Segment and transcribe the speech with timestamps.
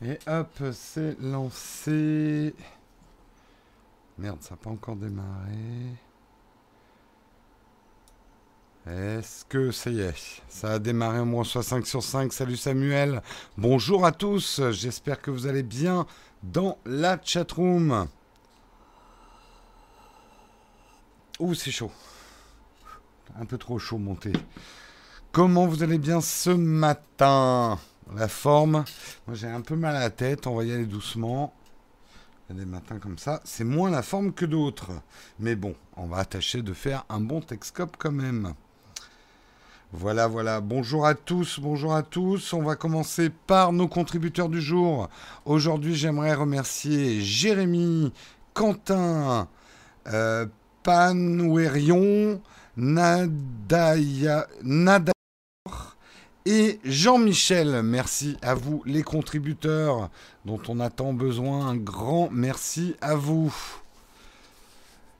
[0.00, 2.54] Et hop, c'est lancé.
[4.16, 5.56] Merde, ça n'a pas encore démarré.
[8.86, 12.32] Est-ce que ça y est Ça a démarré au moins soit 5 sur 5.
[12.32, 13.22] Salut Samuel.
[13.56, 14.60] Bonjour à tous.
[14.70, 16.06] J'espère que vous allez bien
[16.44, 18.06] dans la chatroom.
[21.40, 21.90] Ouh, c'est chaud.
[23.36, 24.32] Un peu trop chaud monté.
[25.32, 27.78] Comment vous allez bien ce matin?
[28.14, 28.84] La forme.
[29.26, 30.46] Moi j'ai un peu mal à la tête.
[30.46, 31.52] On va y aller doucement.
[32.50, 33.42] Des matins comme ça.
[33.44, 34.92] C'est moins la forme que d'autres.
[35.38, 38.54] Mais bon, on va tâcher de faire un bon Texcope quand même.
[39.92, 40.60] Voilà, voilà.
[40.62, 42.54] Bonjour à tous, bonjour à tous.
[42.54, 45.08] On va commencer par nos contributeurs du jour.
[45.44, 48.12] Aujourd'hui, j'aimerais remercier Jérémy,
[48.54, 49.48] Quentin,
[50.06, 50.46] euh,
[50.82, 52.40] Panouerion,
[52.76, 55.12] Nadaya, Nadaya
[56.46, 57.82] et Jean-Michel.
[57.82, 60.10] Merci à vous, les contributeurs
[60.44, 61.66] dont on a tant besoin.
[61.66, 63.54] Un grand merci à vous.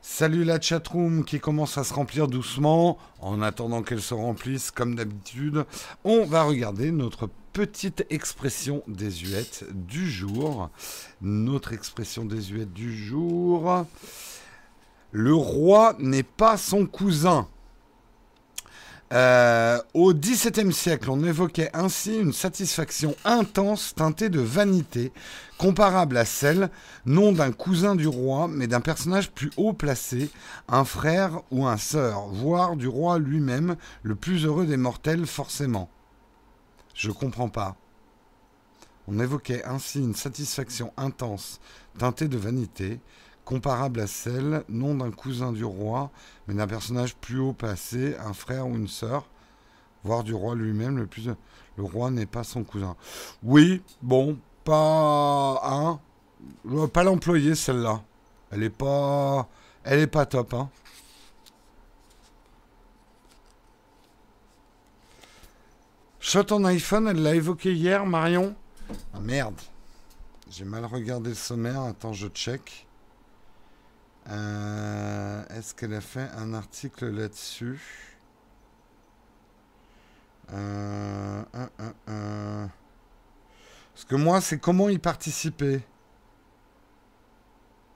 [0.00, 2.98] Salut la chatroom qui commence à se remplir doucement.
[3.20, 5.66] En attendant qu'elle se remplisse, comme d'habitude,
[6.02, 10.70] on va regarder notre petite expression désuète du jour.
[11.20, 13.84] Notre expression désuète du jour.
[15.10, 17.48] Le roi n'est pas son cousin.
[19.10, 25.12] Euh, au XVIIe siècle, on évoquait ainsi une satisfaction intense teintée de vanité,
[25.56, 26.68] comparable à celle,
[27.06, 30.30] non d'un cousin du roi, mais d'un personnage plus haut placé,
[30.68, 35.88] un frère ou un sœur, voire du roi lui-même, le plus heureux des mortels forcément.
[36.94, 37.76] Je comprends pas.
[39.06, 41.60] On évoquait ainsi une satisfaction intense,
[41.96, 43.00] teintée de vanité,
[43.48, 46.10] comparable à celle, non d'un cousin du roi,
[46.46, 49.24] mais d'un personnage plus haut placé, un frère ou une sœur,
[50.04, 51.30] voire du roi lui-même, le plus...
[51.78, 52.94] Le roi n'est pas son cousin.
[53.42, 55.62] Oui, bon, pas...
[55.64, 55.98] Hein
[56.68, 58.02] Je vais pas l'employer, celle-là.
[58.50, 59.48] Elle est pas...
[59.82, 60.68] Elle est pas top, hein
[66.20, 68.54] Shot en iPhone, elle l'a évoqué hier, Marion
[69.14, 69.58] Ah merde.
[70.50, 71.80] J'ai mal regardé le sommaire.
[71.80, 72.87] Attends, je check.
[74.28, 78.16] Euh, Est-ce qu'elle a fait un article là-dessus?
[80.52, 81.42] Euh.
[83.94, 85.82] Parce que moi, c'est comment y participer?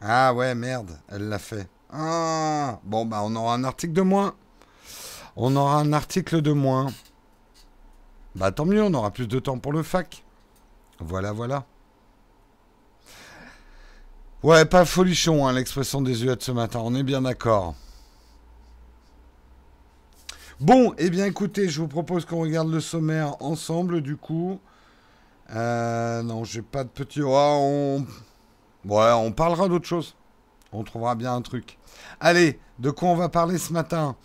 [0.00, 1.68] Ah ouais, merde, elle l'a fait.
[1.90, 4.34] Ah, bon, bah on aura un article de moins.
[5.36, 6.88] On aura un article de moins.
[8.34, 10.24] Bah tant mieux, on aura plus de temps pour le fac.
[10.98, 11.66] Voilà, voilà.
[14.42, 17.76] Ouais, pas folichon, hein, l'expression des de ce matin, on est bien d'accord.
[20.58, 24.58] Bon, eh bien écoutez, je vous propose qu'on regarde le sommaire ensemble, du coup.
[25.54, 27.20] Euh, non, j'ai pas de petit...
[27.22, 28.00] Oh.
[28.84, 30.16] Ouais, on parlera d'autre chose.
[30.72, 31.78] On trouvera bien un truc.
[32.20, 34.16] Allez, de quoi on va parler ce matin?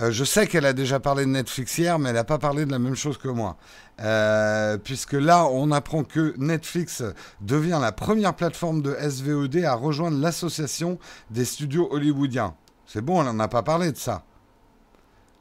[0.00, 2.64] Euh, Je sais qu'elle a déjà parlé de Netflix hier, mais elle n'a pas parlé
[2.64, 3.56] de la même chose que moi.
[4.00, 7.02] Euh, puisque là, on apprend que Netflix
[7.40, 10.98] devient la première plateforme de SVOD à rejoindre l'association
[11.30, 12.54] des studios hollywoodiens.
[12.86, 14.24] C'est bon, elle n'en a pas parlé de ça.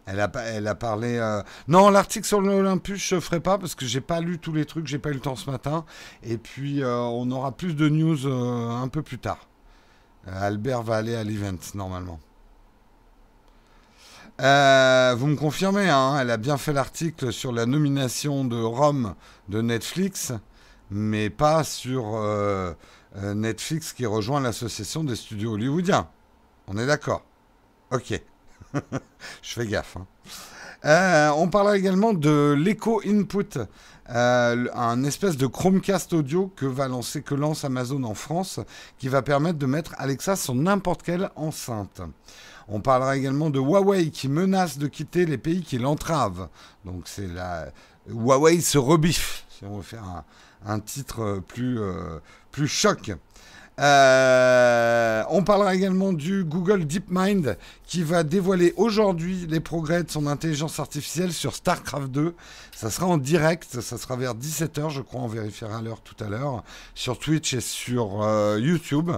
[0.07, 0.27] Elle a,
[0.75, 1.17] parlé.
[1.17, 4.53] Euh, non, l'article sur l'Olympus, je ne ferai pas parce que j'ai pas lu tous
[4.53, 5.83] les trucs, j'ai pas eu le temps ce matin.
[6.23, 9.47] Et puis, on aura plus de news un peu plus tard.
[10.27, 12.19] Albert va aller à l'event normalement.
[14.41, 19.15] Euh, vous me confirmez, hein, elle a bien fait l'article sur la nomination de Rome
[19.47, 20.33] de Netflix,
[20.91, 22.73] mais pas sur euh,
[23.15, 26.09] euh, Netflix qui rejoint l'association des studios hollywoodiens.
[26.67, 27.23] On est d'accord
[27.91, 28.21] Ok.
[29.41, 29.95] Je fais gaffe.
[29.95, 30.07] Hein.
[30.85, 33.59] On parlera également de l'Echo Input,
[34.07, 38.59] un espèce de Chromecast audio que va lancer, que lance Amazon en France,
[38.99, 42.01] qui va permettre de mettre Alexa sur n'importe quelle enceinte.
[42.67, 46.49] On parlera également de Huawei qui menace de quitter les pays qui l'entravent.
[46.83, 47.67] Donc c'est la
[48.09, 50.23] Huawei se rebiffe, si on veut faire
[50.65, 52.21] un, titre euh,
[52.51, 53.11] plus choc.
[53.79, 60.27] Euh, on parlera également du Google DeepMind qui va dévoiler aujourd'hui les progrès de son
[60.27, 62.33] intelligence artificielle sur StarCraft 2.
[62.73, 66.27] Ça sera en direct, ça sera vers 17h, je crois, on vérifiera l'heure tout à
[66.27, 66.63] l'heure,
[66.93, 69.11] sur Twitch et sur euh, YouTube,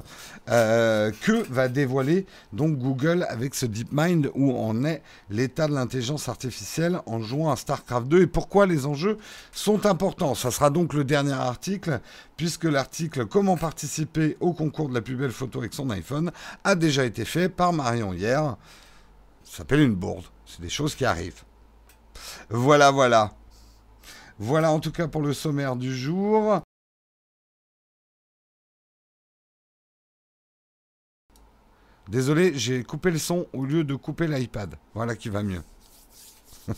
[0.49, 6.29] euh, que va dévoiler donc Google avec ce DeepMind où on est l'état de l'intelligence
[6.29, 9.17] artificielle en jouant à StarCraft 2 et pourquoi les enjeux
[9.51, 10.35] sont importants?
[10.35, 11.99] Ça sera donc le dernier article,
[12.37, 16.31] puisque l'article Comment participer au concours de la plus belle photo avec son iPhone
[16.63, 18.55] a déjà été fait par Marion hier.
[19.43, 20.25] Ça s'appelle une bourde.
[20.45, 21.43] C'est des choses qui arrivent.
[22.49, 23.33] Voilà, voilà.
[24.39, 26.61] Voilà en tout cas pour le sommaire du jour.
[32.07, 34.75] Désolé, j'ai coupé le son au lieu de couper l'iPad.
[34.93, 35.63] Voilà qui va mieux.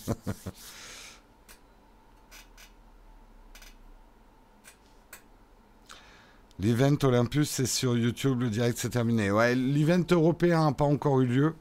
[6.62, 9.32] L'event Olympus, c'est sur YouTube, le direct c'est terminé.
[9.32, 11.56] Ouais, l'event européen n'a pas encore eu lieu.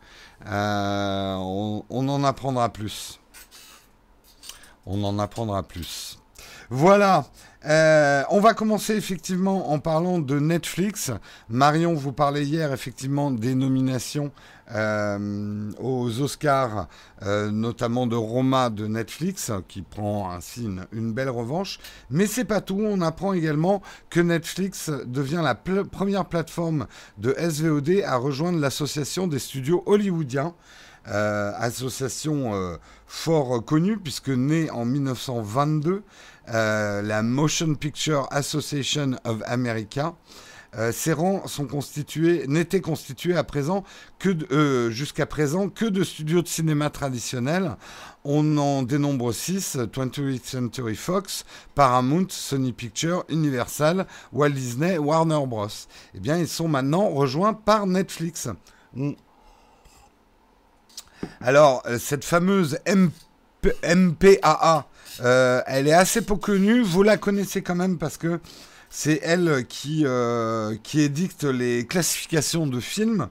[0.46, 3.20] Euh, on, en apprendra plus.
[4.86, 6.18] On en apprendra plus.
[6.68, 7.26] Voilà.
[7.64, 11.12] Euh, on va commencer effectivement en parlant de Netflix.
[11.48, 14.32] Marion vous parlait hier effectivement des nominations
[14.74, 16.88] euh, aux Oscars,
[17.22, 21.78] euh, notamment de Roma de Netflix, qui prend ainsi une, belle revanche.
[22.10, 22.80] Mais c'est pas tout.
[22.80, 26.86] On apprend également que Netflix devient la première plateforme
[27.18, 30.54] de SVOD à rejoindre l'association des studios hollywoodiens.
[31.10, 36.02] Euh, association fort connue puisque née en 1922,
[36.50, 40.14] euh, la Motion Picture Association of America.
[40.92, 43.84] Ces rangs sont constitués, n'étaient constitués à présent
[44.18, 47.76] que jusqu'à présent que de studios de cinéma traditionnels.
[48.24, 51.44] On en dénombre 6, 20th Century Fox,
[51.74, 55.68] Paramount, Sony Pictures, Universal, Walt Disney, Warner Bros.
[56.14, 58.48] Eh bien, ils sont maintenant rejoints par Netflix.
[61.40, 64.86] Alors, euh, cette fameuse MPAA,
[65.20, 66.82] euh, elle est assez peu connue.
[66.82, 68.40] Vous la connaissez quand même parce que
[68.90, 73.28] c'est elle qui, euh, qui édicte les classifications de films,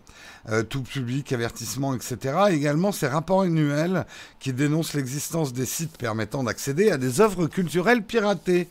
[0.69, 2.35] tout public, avertissement, etc.
[2.51, 4.05] également ses rapports annuels
[4.39, 8.69] qui dénoncent l'existence des sites permettant d'accéder à des œuvres culturelles piratées.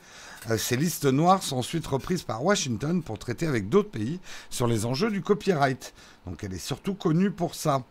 [0.56, 4.86] ces listes noires sont ensuite reprises par Washington pour traiter avec d'autres pays sur les
[4.86, 5.92] enjeux du copyright.
[6.26, 7.82] Donc elle est surtout connue pour ça.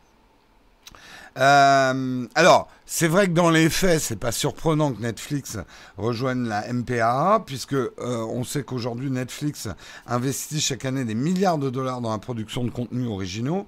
[1.37, 5.57] Euh, alors, c'est vrai que dans les faits, c'est pas surprenant que Netflix
[5.97, 9.67] rejoigne la MPAA, puisque euh, on sait qu'aujourd'hui Netflix
[10.05, 13.65] investit chaque année des milliards de dollars dans la production de contenus originaux.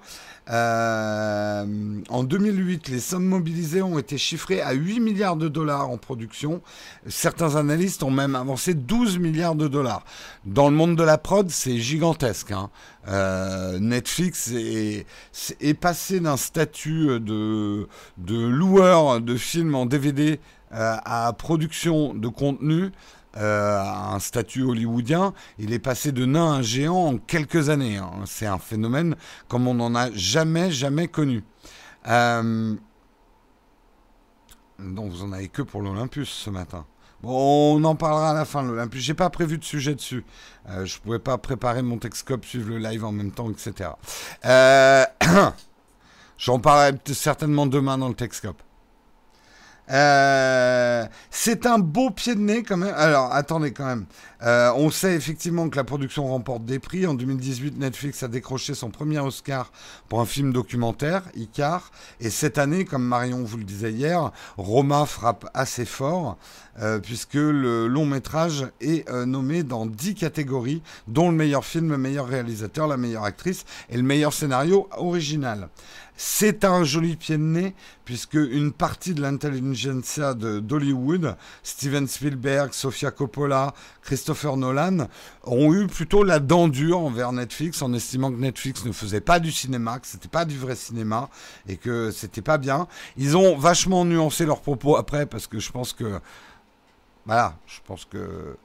[0.49, 1.65] Euh,
[2.09, 6.61] en 2008, les sommes mobilisées ont été chiffrées à 8 milliards de dollars en production.
[7.07, 10.05] Certains analystes ont même avancé 12 milliards de dollars.
[10.45, 12.51] Dans le monde de la prod, c'est gigantesque.
[12.51, 12.69] Hein.
[13.09, 15.05] Euh, Netflix est,
[15.79, 17.87] passé d'un statut de
[18.27, 20.39] loueur de films en DVD
[20.73, 22.91] euh, à production de contenu
[23.37, 27.97] euh, un statut hollywoodien, il est passé de nain à géant en quelques années.
[27.97, 28.11] Hein.
[28.25, 29.15] C'est un phénomène
[29.47, 31.43] comme on n'en a jamais, jamais connu.
[32.07, 32.75] Euh...
[34.79, 36.85] Non, vous en avez que pour l'Olympus ce matin.
[37.21, 39.01] Bon, on en parlera à la fin l'Olympus.
[39.01, 40.23] J'ai pas prévu de sujet dessus.
[40.69, 43.91] Euh, je pouvais pas préparer mon Texcope, suivre le live en même temps, etc.
[44.45, 45.05] Euh...
[46.37, 48.61] J'en parlerai certainement demain dans le Texcope.
[49.89, 52.93] Euh, c'est un beau pied de nez quand même.
[52.95, 54.05] Alors, attendez quand même.
[54.43, 57.07] Euh, on sait effectivement que la production remporte des prix.
[57.07, 59.71] En 2018, Netflix a décroché son premier Oscar
[60.09, 61.91] pour un film documentaire, Icar.
[62.19, 66.37] Et cette année, comme Marion vous le disait hier, Roma frappe assez fort,
[66.79, 71.97] euh, puisque le long métrage est nommé dans 10 catégories, dont le meilleur film, le
[71.97, 75.69] meilleur réalisateur, la meilleure actrice et le meilleur scénario original.
[76.19, 83.11] C'est un joli pied de nez, puisque une partie de l'intelligentsia d'Hollywood, Steven Spielberg, Sofia
[83.11, 85.09] Coppola, Christopher Nolan,
[85.43, 89.39] ont eu plutôt la dent dure envers Netflix, en estimant que Netflix ne faisait pas
[89.39, 91.29] du cinéma, que c'était pas du vrai cinéma,
[91.67, 92.87] et que c'était pas bien.
[93.15, 96.19] Ils ont vachement nuancé leurs propos après, parce que je pense que...
[97.27, 98.57] Voilà, je pense que...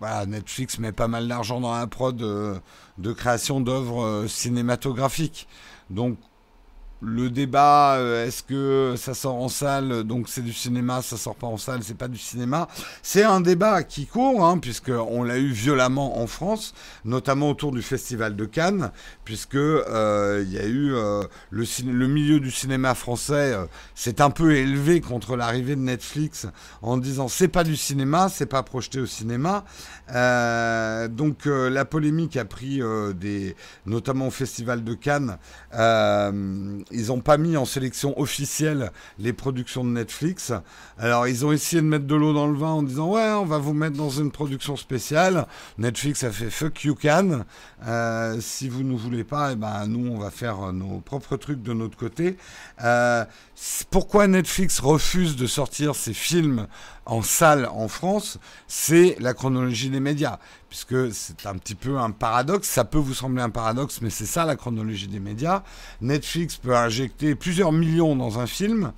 [0.00, 2.56] Voilà, Netflix met pas mal d'argent dans la prod de,
[2.98, 5.48] de création d'œuvres euh, cinématographiques.
[5.90, 6.18] Donc
[7.00, 11.36] le débat, euh, est-ce que ça sort en salle, donc c'est du cinéma, ça sort
[11.36, 12.66] pas en salle, c'est pas du cinéma.
[13.02, 16.74] C'est un débat qui court, hein, puisque on l'a eu violemment en France,
[17.04, 18.90] notamment autour du Festival de Cannes,
[19.24, 23.54] puisque euh, il y a eu euh, le, le, milieu du cinéma français
[23.94, 26.46] s'est un peu élevé contre l'arrivée de Netflix
[26.82, 29.64] en disant c'est pas du cinéma, c'est pas projeté au cinéma.
[31.10, 32.80] donc la polémique a pris
[33.14, 33.54] des,
[33.86, 35.38] notamment au Festival de Cannes
[36.90, 40.52] ils n'ont pas mis en sélection officielle les productions de Netflix.
[40.98, 43.44] Alors, ils ont essayé de mettre de l'eau dans le vin en disant Ouais, on
[43.44, 45.46] va vous mettre dans une production spéciale.
[45.78, 47.44] Netflix a fait Fuck you can.
[47.86, 51.62] Euh, si vous ne voulez pas, eh ben, nous, on va faire nos propres trucs
[51.62, 52.36] de notre côté.
[52.82, 53.24] Euh,
[53.90, 56.66] pourquoi Netflix refuse de sortir ses films
[57.06, 58.38] en salle en France?
[58.66, 62.68] C'est la chronologie des médias puisque c'est un petit peu un paradoxe.
[62.68, 65.62] Ça peut vous sembler un paradoxe, mais c'est ça la chronologie des médias.
[66.00, 68.92] Netflix peut injecter plusieurs millions dans un film.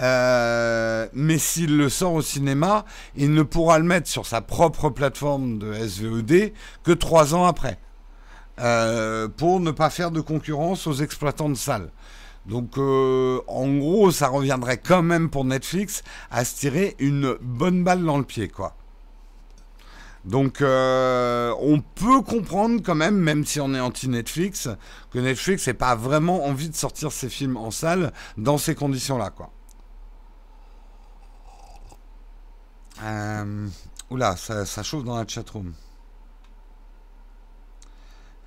[0.00, 2.84] Euh, mais s'il le sort au cinéma,
[3.16, 6.52] il ne pourra le mettre sur sa propre plateforme de SVOD
[6.84, 7.78] que trois ans après.
[8.60, 11.90] euh, pour ne pas faire de concurrence aux exploitants de salles.
[12.46, 17.84] Donc euh, en gros, ça reviendrait quand même pour Netflix à se tirer une bonne
[17.84, 18.76] balle dans le pied, quoi.
[20.28, 24.68] Donc euh, on peut comprendre quand même, même si on est anti-Netflix,
[25.10, 29.30] que Netflix n'ait pas vraiment envie de sortir ses films en salle dans ces conditions-là,
[29.30, 29.50] quoi.
[33.02, 33.68] Euh,
[34.10, 35.72] oula, ça, chauffe dans la chatroom.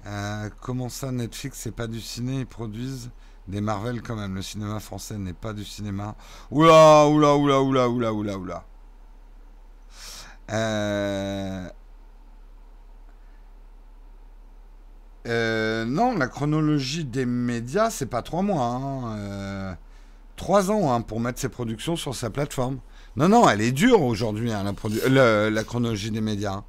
[0.05, 3.09] Euh, comment ça, Netflix, c'est pas du ciné, ils produisent
[3.47, 4.35] des Marvel quand même.
[4.35, 6.15] Le cinéma français n'est pas du cinéma.
[6.51, 8.65] Oula, oula, oula, oula, oula, oula, oula.
[10.51, 11.67] Euh...
[15.27, 18.65] Euh, non, la chronologie des médias, c'est pas trois mois.
[18.65, 19.17] Hein.
[19.17, 19.73] Euh,
[20.35, 22.79] trois ans hein, pour mettre ses productions sur sa plateforme.
[23.15, 24.63] Non, non, elle est dure aujourd'hui, hein,
[25.09, 26.63] la, la, chronologie des médias.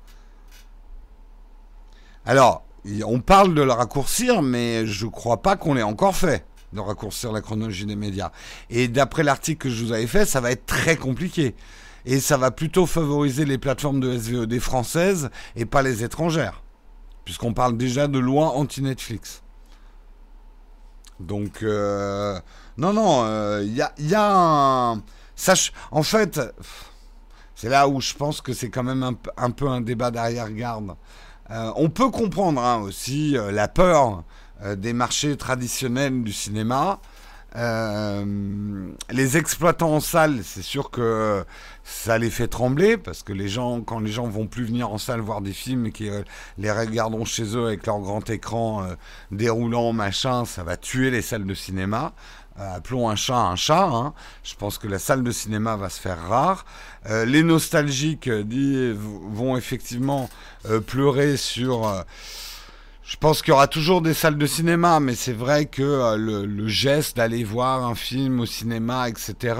[2.26, 2.64] Alors,
[3.06, 7.32] on parle de le raccourcir, mais je crois pas qu'on l'ait encore fait, de raccourcir
[7.32, 8.32] la chronologie des médias.
[8.70, 11.54] Et d'après l'article que je vous avais fait, ça va être très compliqué.
[12.04, 16.62] Et ça va plutôt favoriser les plateformes de SVOD françaises et pas les étrangères.
[17.24, 19.42] Puisqu'on parle déjà de loi anti-Netflix.
[21.20, 22.38] Donc, euh,
[22.76, 23.24] non, non,
[23.60, 25.02] il euh, y, a, un...
[25.36, 26.40] Sache, en fait,
[27.54, 30.94] c'est là où je pense que c'est quand même un, peu un débat d'arrière-garde.
[31.50, 34.24] Euh, on peut comprendre hein, aussi la peur
[34.76, 37.00] des marchés traditionnels du cinéma.
[37.54, 41.44] Les exploitants en salle, c'est sûr que
[41.84, 44.98] ça les fait trembler parce que les gens, quand les gens vont plus venir en
[44.98, 46.24] salle voir des films et qu'ils
[46.58, 48.86] les regarderont chez eux avec leur grand écran
[49.30, 52.14] déroulant, machin, ça va tuer les salles de cinéma.
[52.58, 53.84] Euh, appelons un chat un chat.
[53.84, 54.12] Hein.
[54.44, 56.64] Je pense que la salle de cinéma va se faire rare.
[57.08, 60.28] Euh, les nostalgiques euh, vont effectivement
[60.86, 62.04] pleurer sur.
[63.04, 66.68] Je pense qu'il y aura toujours des salles de cinéma, mais c'est vrai que le,
[66.68, 69.56] geste d'aller voir un film au cinéma, etc.,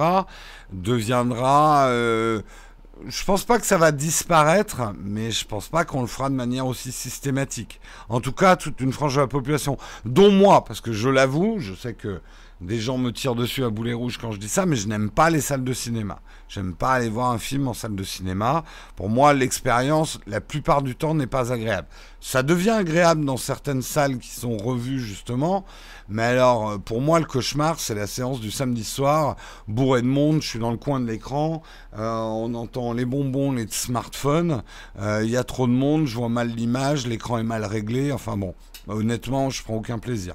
[0.73, 1.89] deviendra.
[1.91, 6.35] je pense pas que ça va disparaître, mais je pense pas qu'on le fera de
[6.35, 7.81] manière aussi systématique.
[8.09, 11.57] En tout cas, toute une frange de la population, dont moi, parce que je l'avoue,
[11.59, 12.21] je sais que
[12.63, 15.11] des gens me tirent dessus à boulet rouge quand je dis ça, mais je n'aime
[15.11, 16.21] pas les salles de cinéma.
[16.49, 18.63] J'aime pas aller voir un film en salle de cinéma.
[18.95, 21.89] Pour moi, l'expérience, la plupart du temps, n'est pas agréable.
[22.21, 25.65] Ça devient agréable dans certaines salles qui sont revues, justement.
[26.09, 30.07] Mais alors, euh, pour moi, le cauchemar, c'est la séance du samedi soir, bourré de
[30.07, 31.63] monde, je suis dans le coin de l'écran,
[31.97, 34.63] euh, on entend les bonbons, les smartphones,
[34.99, 38.13] euh, il y a trop de monde, je vois mal l'image, l'écran est mal réglé,
[38.13, 38.55] enfin bon,
[38.89, 40.35] honnêtement, je prends aucun plaisir.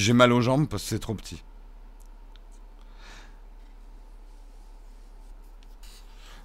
[0.00, 1.42] J'ai mal aux jambes parce que c'est trop petit.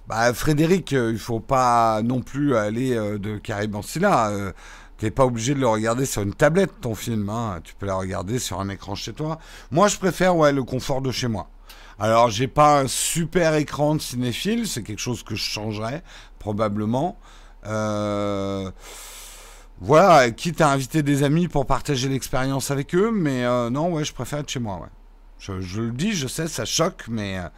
[0.08, 4.30] Bah, Frédéric, euh, il faut pas non plus aller euh, de Caribancilla.
[4.30, 4.52] Euh,
[4.98, 7.28] tu n'es pas obligé de le regarder sur une tablette, ton film.
[7.28, 7.60] Hein.
[7.62, 9.38] Tu peux la regarder sur un écran chez toi.
[9.70, 11.48] Moi, je préfère ouais, le confort de chez moi.
[11.98, 14.66] Alors, j'ai pas un super écran de cinéphile.
[14.66, 16.02] C'est quelque chose que je changerais,
[16.38, 17.18] probablement.
[17.66, 18.70] Euh
[19.84, 24.04] voilà, quitte à inviter des amis pour partager l'expérience avec eux, mais euh, non, ouais,
[24.04, 24.88] je préfère être chez moi, ouais.
[25.40, 27.38] Je, le dis, je sais, ça choque, mais.
[27.38, 27.48] Euh,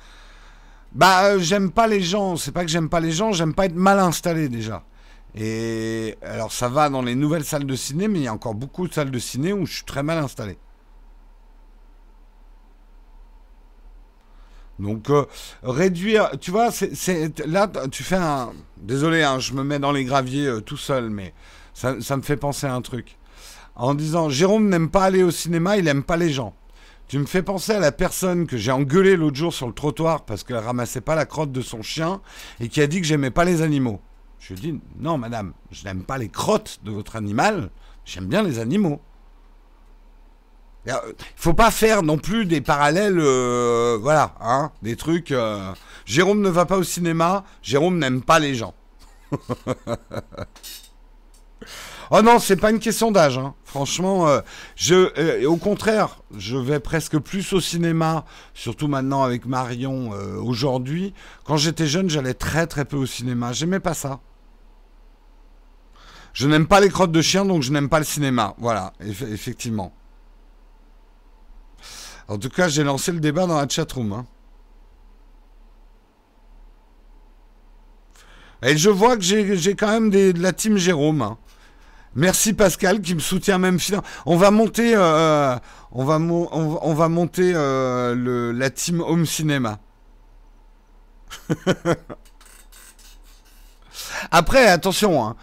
[0.93, 3.67] bah, euh, j'aime pas les gens, c'est pas que j'aime pas les gens, j'aime pas
[3.67, 4.85] être mal installé déjà.
[5.35, 8.55] Et alors, ça va dans les nouvelles salles de ciné, mais il y a encore
[8.55, 10.57] beaucoup de salles de ciné où je suis très mal installé.
[14.79, 15.09] Donc
[15.63, 16.71] réduire, tu vois,
[17.47, 21.33] là tu fais un, désolé, hein, je me mets dans les graviers tout seul, mais
[21.75, 23.19] ça, me fait penser à un truc.
[23.75, 26.55] En disant, Jérôme n'aime pas aller au cinéma, il n'aime pas les gens.
[27.09, 30.25] Tu me fais penser à la personne que j'ai engueulée l'autre jour sur le trottoir
[30.25, 32.23] parce qu'elle ramassait pas la crotte de son chien
[32.61, 34.01] et qui a dit que j'aimais pas les animaux.
[34.39, 37.71] Je lui ai dit, non madame, je n'aime pas les crottes de votre animal,
[38.05, 39.01] j'aime bien les animaux.
[40.87, 45.31] Il euh, faut pas faire non plus des parallèles, euh, voilà, hein, des trucs.
[45.31, 45.73] Euh,
[46.05, 48.75] Jérôme ne va pas au cinéma, Jérôme n'aime pas les gens.
[52.11, 53.39] Oh non, c'est pas une question d'âge.
[53.39, 53.55] Hein.
[53.65, 54.41] Franchement, euh,
[54.91, 61.15] euh, au contraire, je vais presque plus au cinéma, surtout maintenant avec Marion euh, aujourd'hui.
[61.45, 63.53] Quand j'étais jeune, j'allais très très peu au cinéma.
[63.53, 64.21] J'aimais pas ça.
[66.33, 68.55] Je n'aime pas les crottes de chien, donc je n'aime pas le cinéma.
[68.59, 69.95] Voilà, effectivement.
[72.29, 74.13] En tout cas, j'ai lancé le débat dans la chatroom.
[74.13, 74.27] Hein.
[78.63, 81.23] Et je vois que j'ai quand même de la team Jérôme.
[81.23, 81.39] Hein.
[82.17, 83.79] Merci Pascal qui me soutient même.
[84.27, 85.57] On va monter, euh,
[85.93, 89.79] va, on, va monter euh, la team Home Cinéma.
[94.31, 95.35] Après, attention, hein,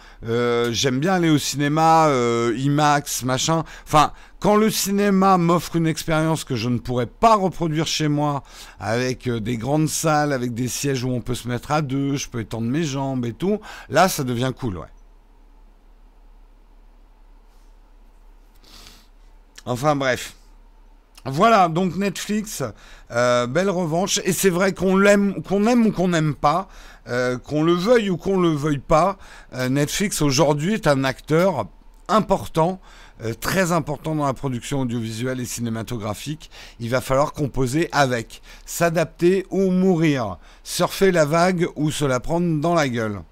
[0.70, 2.10] j'aime bien aller au cinéma,
[2.56, 3.64] IMAX, machin.
[3.86, 8.42] Enfin, quand le cinéma m'offre une expérience que je ne pourrais pas reproduire chez moi,
[8.80, 12.28] avec des grandes salles, avec des sièges où on peut se mettre à deux, je
[12.28, 14.88] peux étendre mes jambes et tout, là, ça devient cool, ouais.
[19.66, 20.34] Enfin bref.
[21.24, 22.64] Voilà, donc Netflix,
[23.12, 24.20] euh, belle revanche.
[24.24, 26.68] Et c'est vrai qu'on l'aime, qu'on aime ou qu'on n'aime pas,
[27.08, 29.18] euh, qu'on le veuille ou qu'on le veuille pas,
[29.54, 31.66] euh, Netflix aujourd'hui est un acteur
[32.08, 32.80] important,
[33.40, 36.50] très important dans la production audiovisuelle et cinématographique.
[36.80, 42.60] Il va falloir composer avec, s'adapter ou mourir, surfer la vague ou se la prendre
[42.60, 43.22] dans la gueule.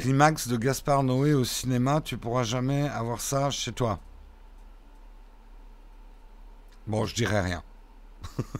[0.00, 4.00] Climax de Gaspard Noé au cinéma, tu pourras jamais avoir ça chez toi.
[6.86, 7.62] Bon, je dirais rien.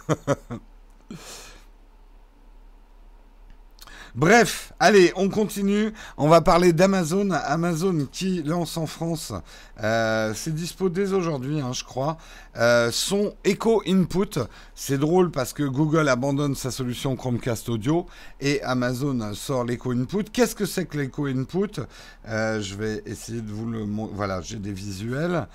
[4.16, 5.92] Bref, allez, on continue.
[6.16, 7.30] On va parler d'Amazon.
[7.30, 9.32] Amazon qui lance en France,
[9.82, 12.16] euh, c'est dispo dès aujourd'hui, hein, je crois,
[12.56, 14.40] euh, son Echo Input.
[14.74, 18.06] C'est drôle parce que Google abandonne sa solution Chromecast Audio
[18.40, 20.24] et Amazon sort l'Echo Input.
[20.32, 21.80] Qu'est-ce que c'est que l'Echo Input?
[22.28, 24.14] Euh, Je vais essayer de vous le montrer.
[24.16, 25.46] Voilà, j'ai des visuels.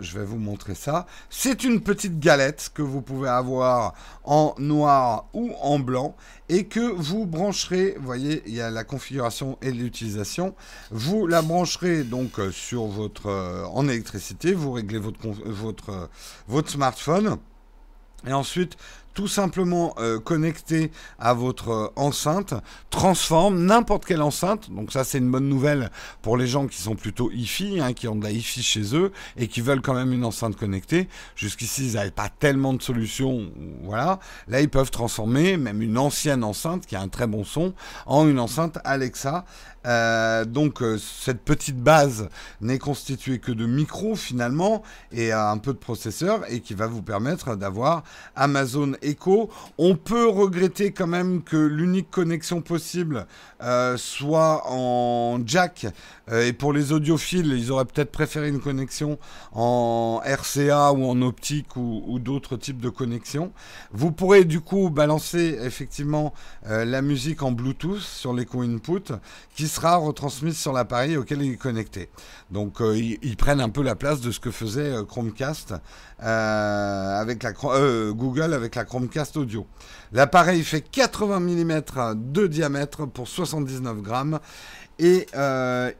[0.00, 1.06] Je vais vous montrer ça.
[1.28, 3.94] C'est une petite galette que vous pouvez avoir
[4.24, 6.14] en noir ou en blanc
[6.48, 7.79] et que vous brancherez.
[7.98, 10.54] Vous voyez, il y a la configuration et l'utilisation.
[10.90, 13.30] Vous la brancherez donc sur votre
[13.72, 14.52] en électricité.
[14.52, 16.08] Vous réglez votre votre
[16.48, 17.38] votre smartphone.
[18.26, 18.76] Et ensuite,
[19.14, 22.54] tout simplement euh, connecté à votre euh, enceinte,
[22.90, 24.70] transforme n'importe quelle enceinte.
[24.70, 25.90] Donc ça c'est une bonne nouvelle
[26.22, 29.12] pour les gens qui sont plutôt hi hein, qui ont de la hi chez eux
[29.36, 31.08] et qui veulent quand même une enceinte connectée.
[31.36, 33.50] Jusqu'ici ils n'avaient pas tellement de solutions.
[33.82, 34.20] Voilà.
[34.48, 37.74] Là ils peuvent transformer même une ancienne enceinte qui a un très bon son
[38.06, 39.44] en une enceinte Alexa
[39.86, 42.28] euh, donc euh, cette petite base
[42.60, 47.00] n'est constituée que de micros finalement et un peu de processeur et qui va vous
[47.00, 48.02] permettre d'avoir
[48.36, 49.48] Amazon Echo.
[49.78, 53.26] On peut regretter quand même que l'unique connexion possible
[53.62, 55.86] euh, soit en jack
[56.32, 59.18] et pour les audiophiles ils auraient peut-être préféré une connexion
[59.52, 63.52] en RCA ou en optique ou, ou d'autres types de connexions.
[63.92, 66.32] Vous pourrez du coup balancer effectivement
[66.68, 69.12] la musique en Bluetooth sur l'Echo Input
[69.54, 72.10] qui sera retransmise sur l'appareil auquel il est connecté.
[72.50, 75.74] Donc euh, ils, prennent un peu la place de ce que faisait euh, Chromecast
[76.22, 79.66] euh, avec la Google avec la Chromecast audio.
[80.12, 81.82] L'appareil fait 80 mm
[82.16, 84.40] de diamètre pour 79 grammes
[84.98, 85.26] et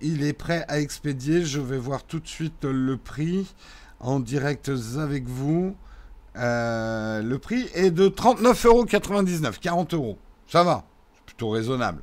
[0.02, 1.44] il est prêt à expédier.
[1.44, 3.46] Je vais voir tout de suite le prix
[4.00, 5.74] en direct avec vous.
[6.34, 8.86] le prix est de 39,99 euros,
[9.60, 10.18] 40 euros.
[10.48, 10.84] Ça va,
[11.16, 12.02] c'est plutôt raisonnable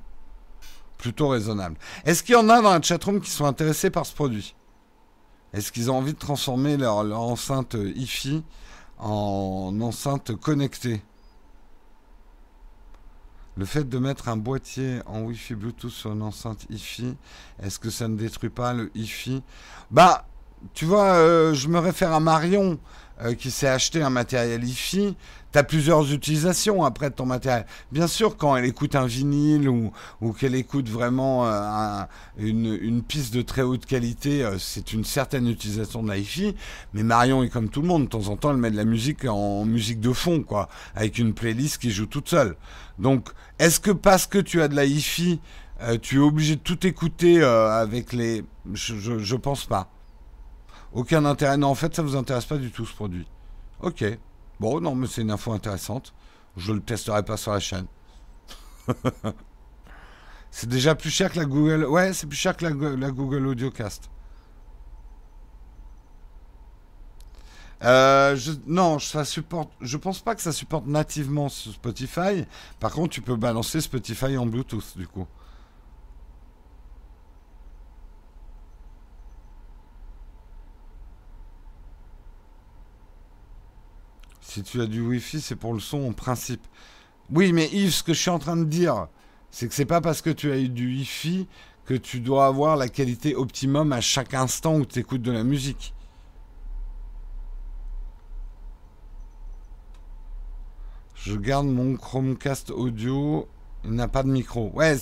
[0.98, 1.78] plutôt raisonnable.
[2.06, 4.56] Est-ce qu'il y en a dans la chatroom qui sont intéressés par ce produit?
[5.54, 8.44] Est-ce qu'ils ont envie de transformer leur, enceinte hi
[8.98, 11.02] en enceinte connectée?
[13.56, 17.16] Le fait de mettre un boîtier en Wi-Fi Bluetooth sur une enceinte hi
[17.60, 19.42] est-ce que ça ne détruit pas le hi
[19.90, 20.28] Bah,
[20.74, 22.80] tu vois, euh, je me réfère à Marion
[23.24, 25.16] euh, qui s'est acheté un matériel hi
[25.54, 27.66] tu as plusieurs utilisations après ton matériel.
[27.92, 29.92] Bien sûr, quand elle écoute un vinyle ou,
[30.34, 32.04] qu'elle écoute vraiment euh,
[32.38, 36.54] une, une, piste de très haute qualité, c'est une certaine utilisation de la hi
[36.94, 38.04] Mais Marion est comme tout le monde.
[38.04, 41.18] De temps en temps, elle met de la musique en musique de fond, quoi, avec
[41.18, 42.58] une playlist qui joue toute seule.
[43.00, 45.40] Donc, est-ce que parce que tu as de la hi
[45.82, 48.44] euh, tu es obligé de tout écouter avec les...
[48.74, 49.90] Je, je, je pense pas.
[50.94, 51.58] Aucun intérêt.
[51.58, 53.28] Non, en fait, ça vous intéresse pas du tout ce produit.
[53.82, 54.04] Ok.
[54.60, 56.14] Bon, non, mais c'est une info intéressante.
[56.56, 57.86] Je le testerai pas sur la chaîne.
[60.52, 61.86] c'est déjà plus cher que la Google.
[61.86, 64.10] Ouais, c'est plus cher que la, Google Audiocast.
[67.84, 68.98] Euh, je, non,
[69.98, 72.46] pense pas que ça supporte nativement Spotify.
[72.80, 75.28] Par contre, tu peux balancer Spotify en Bluetooth du coup.
[84.48, 86.66] Si tu as du Wi-Fi, c'est pour le son en principe.
[87.32, 89.08] Oui, mais Yves, ce que je suis en train de dire,
[89.52, 91.50] c'est que c'est pas parce que tu as eu du Wi-Fi
[91.84, 95.44] que tu dois avoir la qualité optimum à chaque instant où tu écoutes de la
[95.44, 95.94] musique.
[101.16, 103.50] Je garde mon Chromecast audio.
[103.84, 104.72] Il n'a pas de micro.
[104.74, 104.96] Ouais,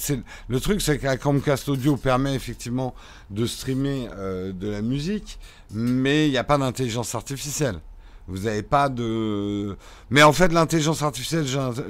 [0.47, 2.95] le truc, c'est que la Chromecast audio permet effectivement
[3.29, 5.37] de streamer euh, de la musique,
[5.69, 7.79] mais il n'y a pas d'intelligence artificielle.
[8.27, 9.77] Vous n'avez pas de...
[10.09, 11.45] Mais en fait, l'intelligence artificielle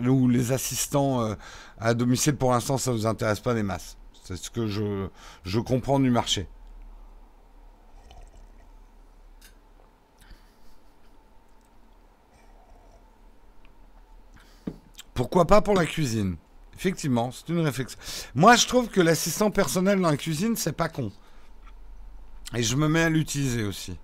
[0.08, 1.36] ou les assistants euh,
[1.80, 3.98] à domicile, pour l'instant, ça ne vous intéresse pas des masses.
[4.24, 5.08] C'est ce que je,
[5.44, 6.48] je comprends du marché.
[15.14, 16.36] Pourquoi pas pour la cuisine?
[16.76, 17.98] Effectivement, c'est une réflexion.
[18.34, 21.10] Moi, je trouve que l'assistant personnel dans la cuisine, c'est pas con.
[22.54, 23.98] Et je me mets à l'utiliser aussi.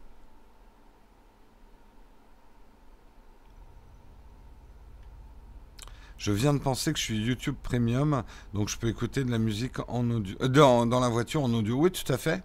[6.22, 8.22] Je viens de penser que je suis YouTube Premium,
[8.54, 11.78] donc je peux écouter de la musique en audio, euh, dans, la voiture en audio.
[11.78, 12.44] Oui, tout à fait.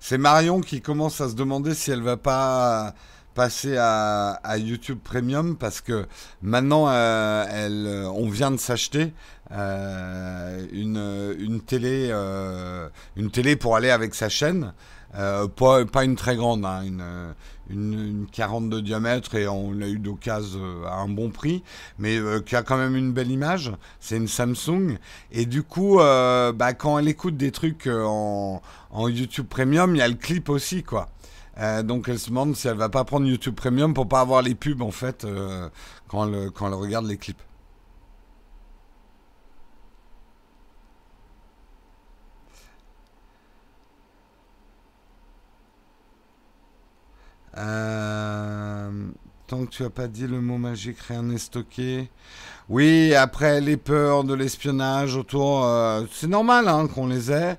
[0.00, 2.94] C'est Marion qui commence à se demander si elle va pas
[3.34, 6.06] passer à, YouTube Premium parce que
[6.40, 9.12] maintenant, euh, euh, on vient de s'acheter
[9.50, 14.72] une télé pour aller avec sa chaîne.
[15.12, 17.34] Pas, pas, une très grande, hein, une,
[17.70, 21.62] une, 40 de diamètre et on l'a eu d'occasion à un bon prix,
[21.98, 23.72] mais qui a quand même une belle image.
[24.00, 24.98] C'est une Samsung.
[25.32, 30.02] Et du coup, bah, quand elle écoute des trucs en, en YouTube Premium, il y
[30.02, 31.08] a le clip aussi, quoi.
[31.60, 34.42] Euh, donc elle se demande si elle va pas prendre YouTube Premium pour pas avoir
[34.42, 35.68] les pubs en fait euh,
[36.06, 37.42] quand, elle, quand elle regarde les clips.
[47.58, 49.08] Euh,
[49.46, 52.10] tant que tu as pas dit le mot magique, rien n'est stocké.
[52.68, 55.66] Oui, après les peurs de l'espionnage autour,
[56.12, 57.58] c'est normal hein, qu'on les ait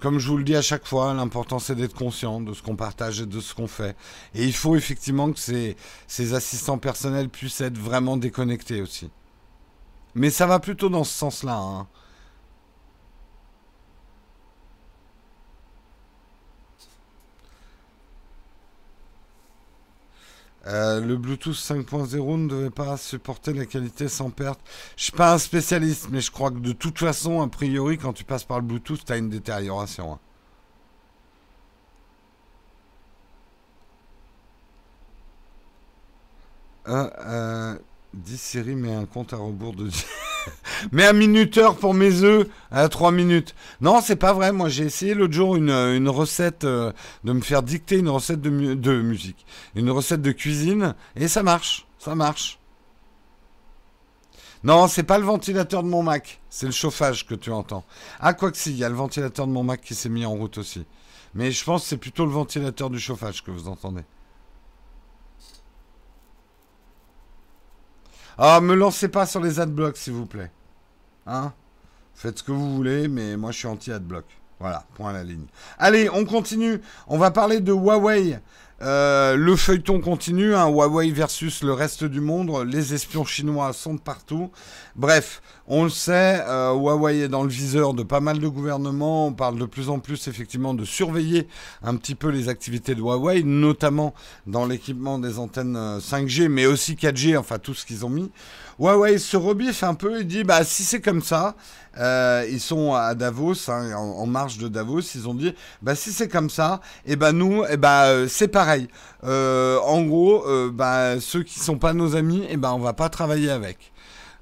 [0.00, 2.76] comme je vous le dis à chaque fois, l'important c'est d'être conscient de ce qu'on
[2.76, 3.96] partage et de ce qu'on fait.
[4.34, 9.10] Et il faut effectivement que ces, ces, assistants personnels puissent être vraiment déconnectés aussi.
[10.14, 11.56] Mais ça va plutôt dans ce sens-là.
[11.56, 11.86] Hein.
[20.66, 24.60] Euh, le Bluetooth 5.0 ne devait pas supporter la qualité sans perte.
[24.96, 28.12] Je suis pas un spécialiste, mais je crois que de toute façon, a priori, quand
[28.12, 30.12] tu passes par le Bluetooth, tu une détérioration.
[30.12, 30.18] Hein.
[36.88, 37.78] Euh,
[38.14, 40.06] 10 Siri met un compte à rebours de 10.
[40.92, 43.54] Mais un minuteur pour mes œufs à 3 minutes.
[43.80, 44.52] Non, c'est pas vrai.
[44.52, 46.92] Moi, j'ai essayé l'autre jour une, recette euh,
[47.24, 51.42] de me faire dicter une recette de, de musique, une recette de cuisine, et ça
[51.42, 51.86] marche.
[51.98, 52.60] Ça marche.
[54.62, 57.84] Non, c'est pas le ventilateur de mon Mac, c'est le chauffage que tu entends.
[58.20, 60.26] Ah, quoi que si, il y a le ventilateur de mon Mac qui s'est mis
[60.26, 60.84] en route aussi.
[61.34, 64.02] Mais je pense que c'est plutôt le ventilateur du chauffage que vous entendez.
[68.42, 70.50] Ah, me lancez pas sur les adblocks, s'il vous plaît.
[71.26, 71.52] Hein?
[72.14, 74.24] Faites ce que vous voulez, mais moi je suis anti-adblock.
[74.58, 75.44] Voilà, point à la ligne.
[75.78, 76.80] Allez, on continue.
[77.06, 78.38] On va parler de Huawei.
[78.80, 82.66] Euh, le feuilleton continue, hein, Huawei versus le reste du monde.
[82.66, 84.50] Les espions chinois sont partout.
[84.96, 85.40] Bref,
[85.72, 89.28] on le sait, euh, Huawei est dans le viseur de pas mal de gouvernements.
[89.28, 91.46] On parle de plus en plus effectivement de surveiller
[91.84, 94.12] un petit peu les activités de Huawei, notamment
[94.48, 98.32] dans l'équipement des antennes 5G, euh, mais aussi 4G, enfin tout ce qu'ils ont mis.
[98.80, 101.54] Huawei se rebiffe un peu et dit bah si c'est comme ça,
[101.98, 106.10] euh, ils sont à Davos, hein, en, marge de Davos, ils ont dit bah si
[106.12, 108.88] c'est comme ça, et eh ben nous, et eh ben c'est pareil.
[109.22, 113.50] En gros, bah, ceux qui sont pas nos amis, et ben on va pas travailler
[113.50, 113.92] avec.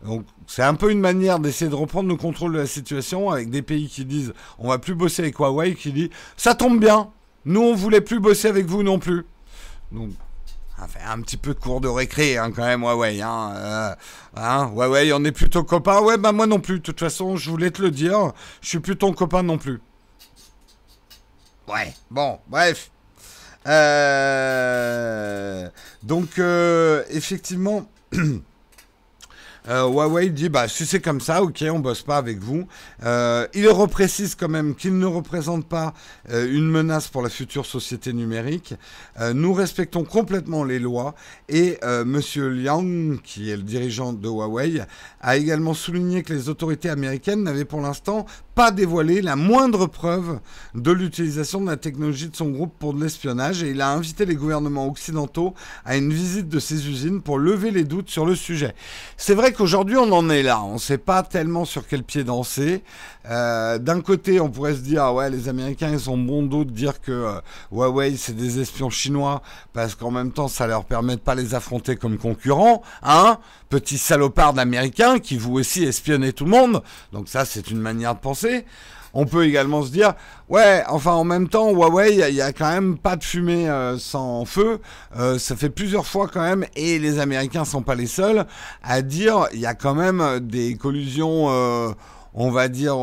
[0.06, 3.50] Donc c'est un peu une manière d'essayer de reprendre le contrôle de la situation avec
[3.50, 7.10] des pays qui disent on va plus bosser avec Huawei, qui dit ça tombe bien,
[7.44, 9.26] nous on voulait plus bosser avec vous non plus.
[9.92, 10.10] Donc
[10.80, 13.20] Enfin, un petit peu de cours de récré, hein, quand même, Huawei.
[13.20, 13.94] Hein, euh,
[14.36, 16.00] hein, ouais, on est plutôt copains.
[16.00, 16.78] Ouais, bah moi non plus.
[16.78, 19.80] De toute façon, je voulais te le dire, je suis plus ton copain non plus.
[21.66, 22.92] Ouais, bon, bref.
[23.66, 24.88] Euh,
[26.04, 27.90] donc, euh, effectivement...
[29.68, 32.66] Euh, Huawei dit bah si c'est comme ça, ok, on bosse pas avec vous.
[33.04, 35.92] Euh, il reprécise quand même qu'il ne représente pas
[36.30, 38.74] euh, une menace pour la future société numérique.
[39.34, 41.14] nous respectons complètement les lois
[41.48, 44.82] et Monsieur Liang, qui est le dirigeant de Huawei,
[45.20, 48.26] a également souligné que les autorités américaines n'avaient pour l'instant
[48.58, 50.40] pas dévoilé la moindre preuve
[50.74, 54.24] de l'utilisation de la technologie de son groupe pour de l'espionnage et il a invité
[54.24, 55.54] les gouvernements occidentaux
[55.84, 58.74] à une visite de ses usines pour lever les doutes sur le sujet.
[59.16, 62.22] C'est vrai qu'aujourd'hui on en est là, on ne sait pas tellement sur quel pied
[62.22, 62.84] danser.
[63.28, 66.64] Euh, d'un côté on pourrait se dire ah ouais les Américains ils ont bon dos
[66.64, 67.40] de dire que euh,
[67.72, 69.42] Huawei c'est des espions chinois
[69.74, 73.98] parce qu'en même temps ça leur permet de pas les affronter comme concurrents, hein Petit
[73.98, 76.82] salopard d'Américains qui vous aussi espionner tout le monde.
[77.12, 78.64] Donc ça c'est une manière de penser.
[79.18, 80.14] On peut également se dire,
[80.48, 83.98] ouais, enfin en même temps, Huawei, il n'y a, quand même pas de fumée euh,
[83.98, 84.78] sans feu.
[85.18, 88.46] Euh, ça fait plusieurs fois quand même, et les Américains sont pas les seuls
[88.80, 91.46] à dire, il y a quand même des collusions.
[91.48, 91.90] Euh,
[92.40, 92.94] on va dire,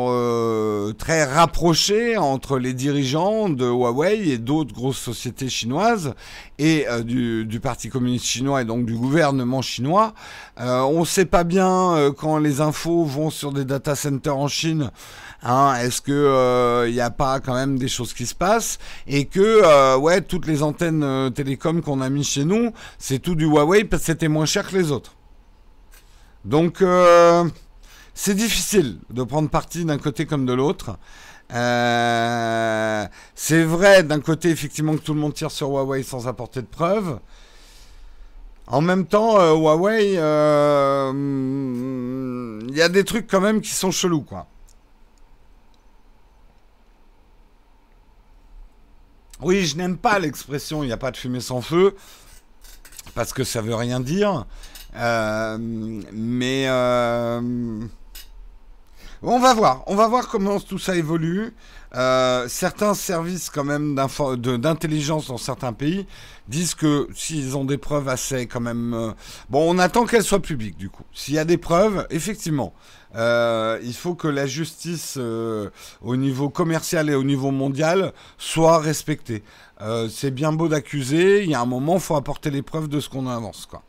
[0.98, 6.14] très rapprochées entre les dirigeants de Huawei et d'autres grosses sociétés chinoises
[6.58, 10.14] et du, du, Parti communiste chinois et donc du gouvernement chinois.
[10.58, 14.92] on ne sait pas bien quand les infos vont sur des data centers en Chine
[15.48, 18.80] Hein, est-ce que il euh, n'y a pas quand même des choses qui se passent
[19.06, 23.36] et que euh, toutes les antennes euh, télécom qu'on a mis chez nous, c'est tout
[23.36, 25.14] du Huawei parce que c'était moins cher que les autres.
[26.46, 26.84] Donc
[28.14, 30.98] c'est difficile de prendre parti d'un côté comme de l'autre.
[31.50, 36.68] c'est vrai d'un côté effectivement que tout le monde tire sur Huawei sans apporter de
[36.68, 37.20] preuves.
[38.68, 40.16] En même temps, Huawei, il
[42.76, 44.48] y a des trucs quand même qui sont chelous, quoi.
[49.46, 51.96] Oui, je n'aime pas l'expression il n'y a pas de fumée sans feu,
[53.14, 54.48] parce que ça veut rien dire.
[54.96, 57.80] Euh, mais euh,
[59.24, 61.54] on va voir, on va voir comment tout ça évolue.
[61.96, 66.06] Euh, certains services quand même d'intelligence dans certains pays
[66.48, 69.14] disent que s'ils ont des preuves assez quand même...
[69.50, 71.04] bon, on attend qu'elles soient publiques du coup.
[71.14, 72.74] S'il y a des preuves, effectivement,
[73.16, 75.70] euh, il faut que la justice euh,
[76.02, 79.44] au niveau commercial et au niveau mondial soit respectée.
[79.82, 82.90] Euh, c'est bien beau d'accuser, il y a un moment, il faut apporter les preuves
[82.90, 83.66] de ce qu'on avance.
[83.66, 83.84] Quoi.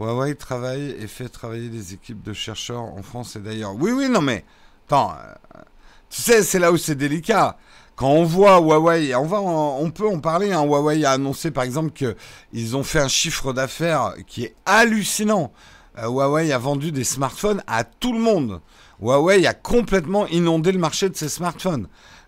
[0.00, 3.74] Huawei travaille et fait travailler des équipes de chercheurs en France et d'ailleurs.
[3.74, 4.44] Oui, oui, non mais...
[4.86, 5.14] Attends,
[6.10, 7.56] tu sais, c'est là où c'est délicat.
[7.96, 11.62] Quand on voit Huawei, on, va on peut en parler, hein, Huawei a annoncé par
[11.62, 15.52] exemple qu'ils ont fait un chiffre d'affaires qui est hallucinant.
[15.98, 18.60] Euh, Huawei a vendu des smartphones à tout le monde.
[19.00, 21.86] Huawei a complètement inondé le marché de ses smartphones.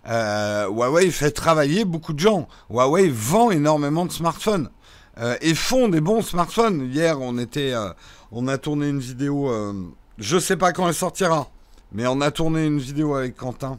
[0.09, 2.46] Euh, Huawei fait travailler beaucoup de gens.
[2.70, 4.70] Huawei vend énormément de smartphones
[5.18, 6.90] euh, et font des bons smartphones.
[6.92, 7.74] Hier, on était,
[8.33, 9.50] on a tourné une vidéo.
[10.18, 11.50] je sais pas quand elle sortira,
[11.92, 13.79] mais on a tourné une vidéo avec Quentin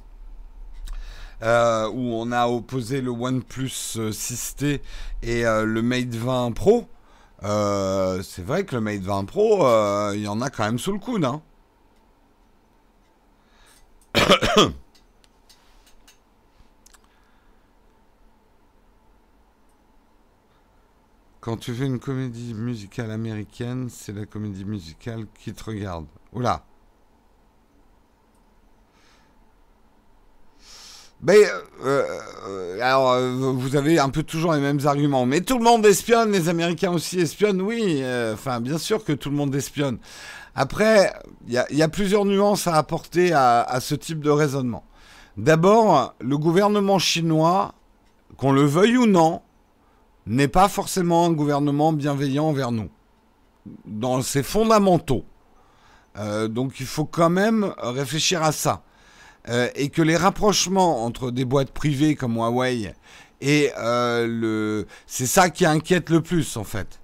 [1.43, 4.77] euh, où on a opposé le OnePlus 6T euh,
[5.21, 6.87] et euh, le Mate 20 Pro.
[7.41, 9.57] c'est vrai que le Mate 20 Pro,
[10.13, 11.25] il y en a quand même sous le coude.
[11.25, 11.41] Hein.
[21.47, 26.05] Quand tu fais une comédie musicale américaine, c'est la comédie musicale qui te regarde.
[26.33, 26.65] Oula.
[31.21, 31.37] Mais
[31.85, 32.03] euh,
[32.45, 35.25] euh, alors, euh, vous avez un peu toujours les mêmes arguments.
[35.25, 38.03] Mais tout le monde espionne, les Américains aussi espionnent, oui.
[38.33, 39.99] Enfin, bien sûr que tout le monde espionne.
[40.53, 41.13] Après,
[41.47, 44.83] il y, a plusieurs nuances à apporter à, ce type de raisonnement.
[45.37, 47.73] D'abord, le gouvernement chinois,
[48.35, 49.43] qu'on le veuille ou non,
[50.27, 52.89] n'est pas forcément un gouvernement bienveillant envers nous,
[53.85, 55.25] dans ses fondamentaux.
[56.49, 58.83] donc il faut quand même réfléchir à ça.
[59.49, 62.93] Euh, et que les rapprochements entre des boîtes privées comme Huawei
[63.39, 66.99] et euh, le, c'est ça qui inquiète le plus en fait.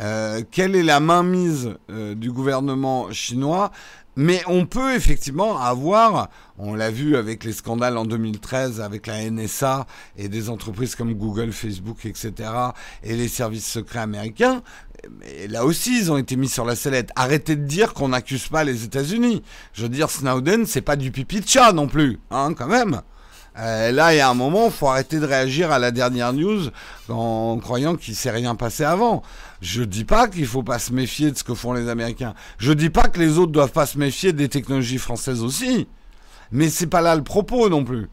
[0.00, 3.70] Euh, quelle est la mainmise du gouvernement chinois?
[4.16, 9.28] Mais on peut effectivement avoir, on l'a vu avec les scandales en 2013 avec la
[9.30, 12.32] NSA et des entreprises comme Google, Facebook, etc.
[13.02, 14.62] et les services secrets américains,
[15.18, 17.10] mais là aussi, ils ont été mis sur la sellette.
[17.16, 19.42] Arrêtez de dire qu'on n'accuse pas les États-Unis.
[19.72, 23.02] Je veux dire, Snowden, c'est pas du pipi de chat non plus, hein, quand même.
[23.56, 26.70] Euh, là, il y a un moment, faut arrêter de réagir à la dernière news
[27.08, 29.22] en croyant qu'il s'est rien passé avant.
[29.64, 32.34] Je dis pas qu'il faut pas se méfier de ce que font les Américains.
[32.58, 35.88] Je dis pas que les autres doivent pas se méfier des technologies françaises aussi.
[36.52, 38.10] Mais c'est pas là le propos non plus.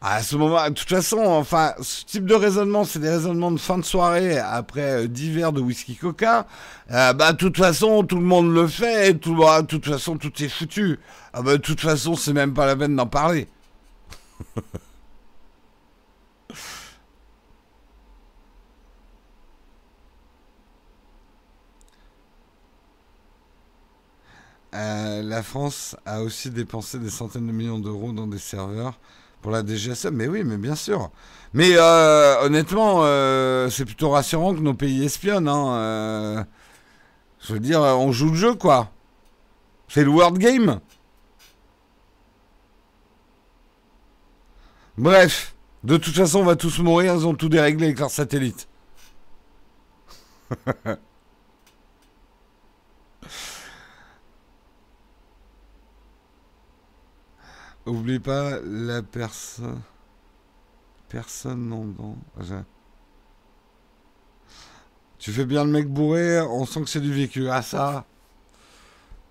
[0.00, 3.58] À ce moment, de toute façon, enfin, ce type de raisonnement, c'est des raisonnements de
[3.58, 6.46] fin de soirée après euh, divers de whisky coca.
[6.90, 9.12] Euh, bah, de toute façon, tout le monde le fait.
[9.18, 11.00] Tout, de toute façon, tout est foutu.
[11.34, 13.46] Ah, bah, de toute façon, c'est même pas la peine d'en parler.
[24.76, 28.98] Euh, la France a aussi dépensé des centaines de millions d'euros dans des serveurs
[29.40, 31.10] pour la DGSE, mais oui, mais bien sûr.
[31.54, 35.48] Mais euh, honnêtement, euh, c'est plutôt rassurant que nos pays espionnent.
[35.48, 36.46] Hein,
[37.40, 38.90] je veux dire, on joue le jeu, quoi.
[39.88, 40.80] C'est le World Game.
[44.98, 48.68] Bref, De toute façon, on va tous mourir, ils ont tout déréglé avec leurs satellites.
[57.86, 59.80] Oublie pas la personne.
[61.08, 62.16] Personne non.
[65.18, 67.48] Tu fais bien le mec bourré, on sent que c'est du vécu.
[67.48, 68.04] Ah ça.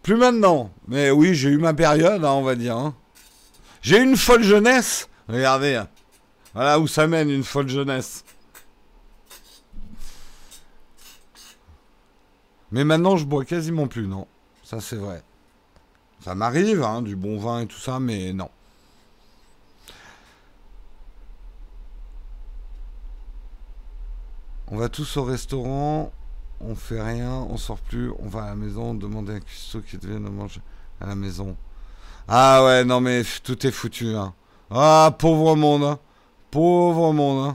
[0.02, 0.72] Plus maintenant.
[0.88, 2.78] Mais oui, j'ai eu ma période, hein, on va dire.
[2.78, 2.96] Hein.
[3.82, 5.10] J'ai eu une folle jeunesse.
[5.28, 5.76] Regardez.
[5.76, 5.90] Hein.
[6.54, 8.24] Voilà où ça mène une folle jeunesse.
[12.72, 14.28] Mais maintenant, je bois quasiment plus, non.
[14.64, 15.24] Ça, c'est vrai.
[16.26, 18.50] Ça m'arrive, hein, du bon vin et tout ça, mais non.
[24.72, 26.12] On va tous au restaurant,
[26.62, 29.82] on fait rien, on sort plus, on va à la maison, demander à un cuistot
[29.82, 30.62] qui devienne manger
[31.00, 31.56] à la maison.
[32.28, 34.16] Ah ouais, non mais tout est foutu.
[34.16, 34.34] Hein.
[34.72, 35.84] Ah, pauvre monde.
[35.84, 36.00] Hein.
[36.50, 37.54] Pauvre monde.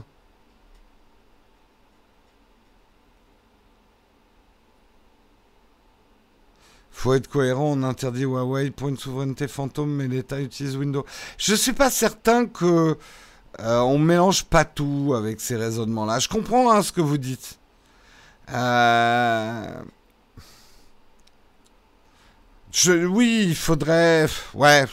[7.01, 11.03] Faut être cohérent, on interdit Huawei pour une souveraineté fantôme, mais l'État utilise Windows.
[11.39, 12.95] Je suis pas certain que
[13.59, 16.19] euh, on mélange pas tout avec ces raisonnements-là.
[16.19, 17.57] Je comprends hein, ce que vous dites.
[18.53, 19.81] Euh,
[22.85, 24.27] oui, il faudrait.
[24.53, 24.85] Ouais.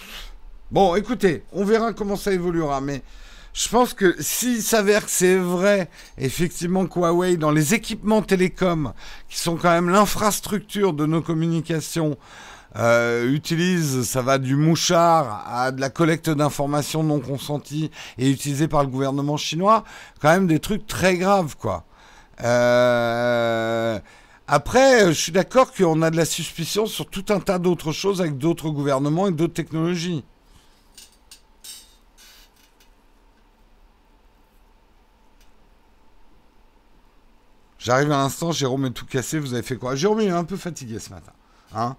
[0.71, 3.03] Bon, écoutez, on verra comment ça évoluera, mais
[3.59, 8.93] je pense que s'il s'avère que c'est vrai, effectivement, que Huawei, dans les équipements télécoms,
[9.29, 12.17] qui sont quand même l'infrastructure de nos communications,
[12.77, 18.69] euh, utilise, ça va du mouchard à de la collecte d'informations non consenties et utilisées
[18.69, 19.83] par le gouvernement chinois,
[20.21, 21.85] quand même des trucs très graves, quoi.
[22.45, 23.99] Euh,
[24.47, 28.21] après, je suis d'accord qu'on a de la suspicion sur tout un tas d'autres choses
[28.21, 30.23] avec d'autres gouvernements et d'autres technologies.
[37.79, 39.95] J'arrive à l'instant, Jérôme est tout cassé, vous avez fait quoi?
[39.95, 41.33] Jérôme est un peu fatigué ce matin.
[41.75, 41.97] Hein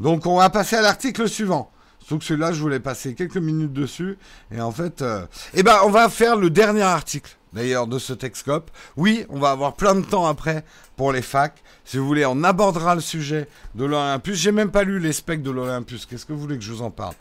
[0.00, 1.70] Donc on va passer à l'article suivant.
[2.08, 4.18] Sauf que celui-là, je voulais passer quelques minutes dessus.
[4.50, 8.12] Et en fait, euh, eh ben, on va faire le dernier article, d'ailleurs, de ce
[8.12, 8.70] Texcope.
[8.96, 10.64] Oui, on va avoir plein de temps après
[10.96, 11.62] pour les facs.
[11.84, 14.36] Si vous voulez, on abordera le sujet de l'Olympus.
[14.36, 16.06] J'ai même pas lu les specs de l'Olympus.
[16.06, 17.14] Qu'est-ce que vous voulez que je vous en parle?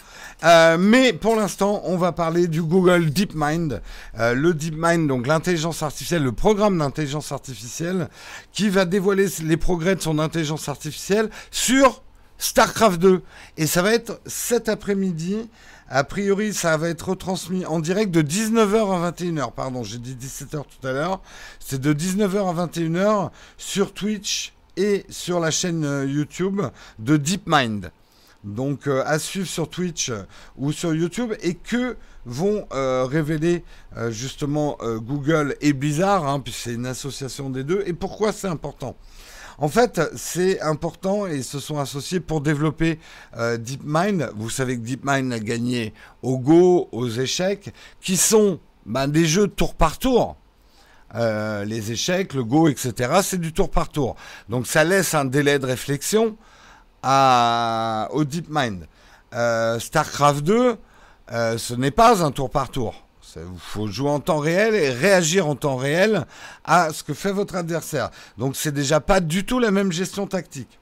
[0.44, 3.82] Euh, Mais pour l'instant, on va parler du Google DeepMind.
[4.20, 8.10] Euh, le DeepMind, donc l'intelligence artificielle, le programme d'intelligence artificielle,
[8.52, 12.02] qui va dévoiler les progrès de son intelligence artificielle sur
[12.38, 13.22] StarCraft 2.
[13.58, 15.50] Et ça va être cet après-midi.
[15.90, 19.54] A priori, ça va être retransmis en direct de 19h à 21h.
[19.54, 21.22] Pardon, j'ai dit 17h tout à l'heure.
[21.60, 26.62] C'est de 19h à 21h sur Twitch et sur la chaîne euh, YouTube
[27.00, 27.92] de DeepMind.
[28.44, 30.24] Donc euh, à suivre sur Twitch euh,
[30.58, 31.96] ou sur YouTube et que
[32.26, 33.64] vont révéler
[34.10, 37.84] justement Google et Blizzard, hein, puisque c'est une association des deux.
[37.86, 38.98] Et pourquoi c'est important?
[39.58, 43.00] En fait, c'est important et ils se sont associés pour développer
[43.36, 44.32] DeepMind.
[44.36, 49.48] Vous savez que DeepMind a gagné au Go, aux échecs, qui sont ben, des jeux
[49.48, 50.38] tour par tour.
[51.16, 53.20] Euh, les échecs, le go, etc.
[53.24, 54.16] C'est du tour par tour.
[54.50, 56.38] Donc ça laisse un délai de réflexion
[57.02, 58.88] à, au DeepMind.
[59.34, 60.78] Euh, StarCraft 2,
[61.32, 63.07] euh, ce n'est pas un tour par tour.
[63.36, 66.26] Il faut jouer en temps réel et réagir en temps réel
[66.64, 68.10] à ce que fait votre adversaire.
[68.38, 70.80] Donc c'est déjà pas du tout la même gestion tactique.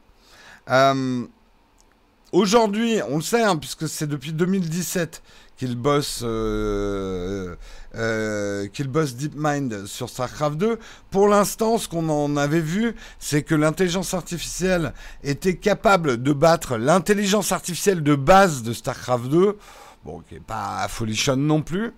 [2.36, 5.24] Aujourd'hui, on le sait, hein, puisque c'est depuis 2017
[5.56, 7.56] qu'il bosse, euh,
[7.96, 10.80] euh, DeepMind sur StarCraft 2.
[11.12, 16.76] Pour l'instant, ce qu'on en avait vu, c'est que l'intelligence artificielle était capable de battre
[16.76, 19.58] l'intelligence artificielle de base de StarCraft 2.
[20.04, 21.94] Bon, qui n'est pas folichonne non plus.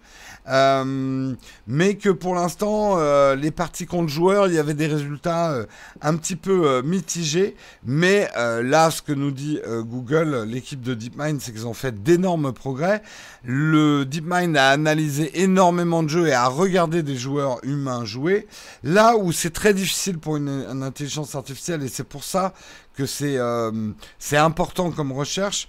[0.48, 1.36] Euh,
[1.68, 5.66] mais que pour l'instant, euh, les parties contre joueurs, il y avait des résultats euh,
[6.02, 7.56] un petit peu mitigés.
[7.86, 12.54] Mais là, ce que nous dit Google, l'équipe de DeepMind, c'est qu'ils ont fait d'énormes
[12.54, 13.02] progrès.
[13.44, 18.48] Le DeepMind a analysé énormément de jeux et a regardé des joueurs humains jouer.
[18.84, 20.48] Là où c'est très difficile pour une,
[20.84, 22.54] intelligence artificielle, et c'est pour ça
[22.96, 25.68] que c'est important comme recherche,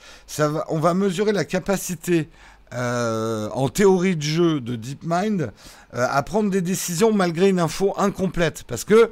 [0.69, 2.29] on va mesurer la capacité
[2.75, 5.53] euh, en théorie de jeu de DeepMind
[5.95, 8.65] euh, à prendre des décisions malgré une info incomplète.
[8.67, 9.11] Parce que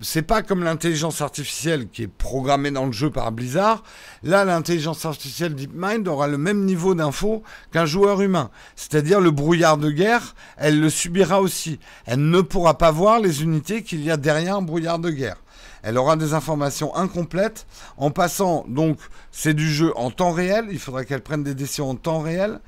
[0.00, 3.82] c'est pas comme l'intelligence artificielle qui est programmée dans le jeu par Blizzard.
[4.22, 7.42] Là, l'intelligence artificielle DeepMind aura le même niveau d'info
[7.72, 8.50] qu'un joueur humain.
[8.76, 11.78] C'est-à-dire le brouillard de guerre, elle le subira aussi.
[12.06, 15.36] Elle ne pourra pas voir les unités qu'il y a derrière un brouillard de guerre.
[15.84, 17.66] Elle aura des informations incomplètes.
[17.98, 18.98] En passant, donc,
[19.30, 20.66] c'est du jeu en temps réel.
[20.70, 22.58] Il faudra qu'elle prenne des décisions en temps réel.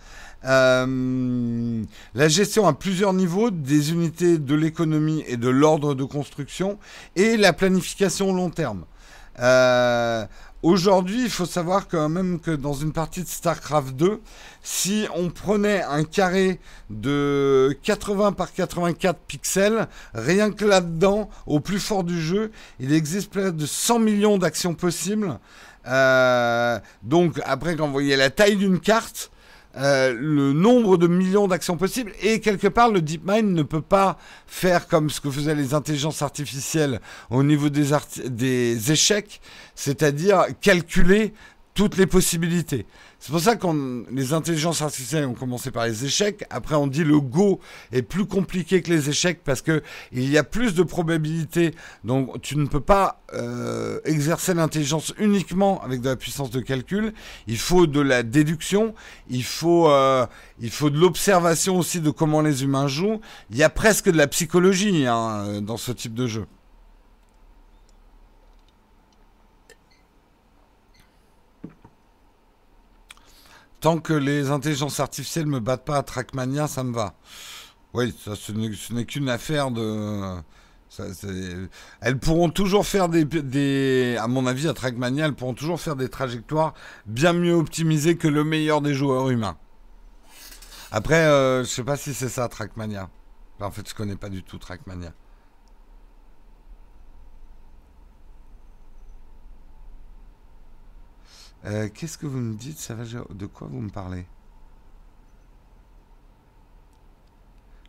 [0.44, 1.82] Euh,
[2.14, 6.78] la gestion à plusieurs niveaux des unités de l'économie et de l'ordre de construction
[7.16, 8.84] et la planification long terme.
[9.40, 10.24] Euh,
[10.62, 14.20] Aujourd'hui, il faut savoir quand même que dans une partie de StarCraft 2,
[14.62, 21.78] si on prenait un carré de 80 par 84 pixels, rien que là-dedans, au plus
[21.78, 22.50] fort du jeu,
[22.80, 25.38] il existe près de 100 millions d'actions possibles.
[25.86, 29.30] Euh, donc après, quand vous voyez la taille d'une carte,
[29.76, 34.16] euh, le nombre de millions d'actions possibles et quelque part le DeepMind ne peut pas
[34.46, 37.00] faire comme ce que faisaient les intelligences artificielles
[37.30, 37.88] au niveau des,
[38.26, 39.40] des échecs,
[39.74, 41.34] c'est-à-dire calculer
[41.74, 42.86] toutes les possibilités.
[43.18, 43.66] C'est pour ça que
[44.12, 46.44] les intelligences artificielles ont commencé par les échecs.
[46.50, 47.60] Après, on dit le Go
[47.90, 51.74] est plus compliqué que les échecs parce que il y a plus de probabilités.
[52.04, 57.14] Donc, tu ne peux pas euh, exercer l'intelligence uniquement avec de la puissance de calcul.
[57.46, 58.94] Il faut de la déduction.
[59.28, 60.26] Il faut, euh,
[60.60, 63.20] il faut de l'observation aussi de comment les humains jouent.
[63.50, 66.46] Il y a presque de la psychologie hein, dans ce type de jeu.
[73.80, 77.14] Tant que les intelligences artificielles me battent pas à Trackmania, ça me va.
[77.92, 78.52] Oui, ça, ce
[78.92, 80.36] n'est qu'une affaire de.
[82.00, 86.08] elles pourront toujours faire des, À mon avis, à Trackmania, elles pourront toujours faire des
[86.08, 86.74] trajectoires
[87.06, 89.56] bien mieux optimisées que le meilleur des joueurs humains.
[90.90, 93.10] Après, euh, je sais pas si c'est ça, Trackmania.
[93.60, 95.12] En fait, je connais pas du tout Trackmania.
[101.64, 102.92] Euh, qu'est-ce que vous me dites
[103.34, 104.26] De quoi vous me parlez?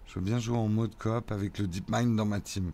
[0.07, 2.71] Je veux bien jouer en mode coop avec le DeepMind dans ma team.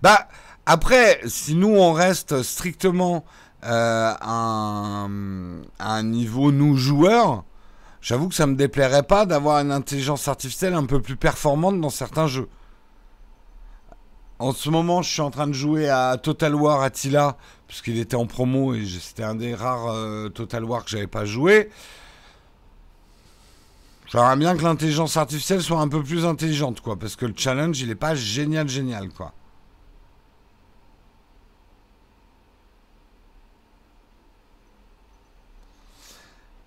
[0.00, 0.28] Bah,
[0.64, 3.24] après, si nous, on reste strictement
[3.64, 5.06] euh, à,
[5.78, 7.44] un, niveau nous joueurs,
[8.00, 11.90] j'avoue que ça me déplairait pas d'avoir une intelligence artificielle un peu plus performante dans
[11.90, 12.48] certains jeux.
[14.38, 17.36] En ce moment, je suis en train de jouer à Total War Attila,
[17.66, 21.24] puisqu'il était en promo et c'était un des rares euh, Total War que j'avais pas
[21.24, 21.70] joué.
[24.06, 27.80] J'aimerais bien que l'intelligence artificielle soit un peu plus intelligente, quoi, parce que le challenge,
[27.80, 29.34] il est pas génial, génial, quoi.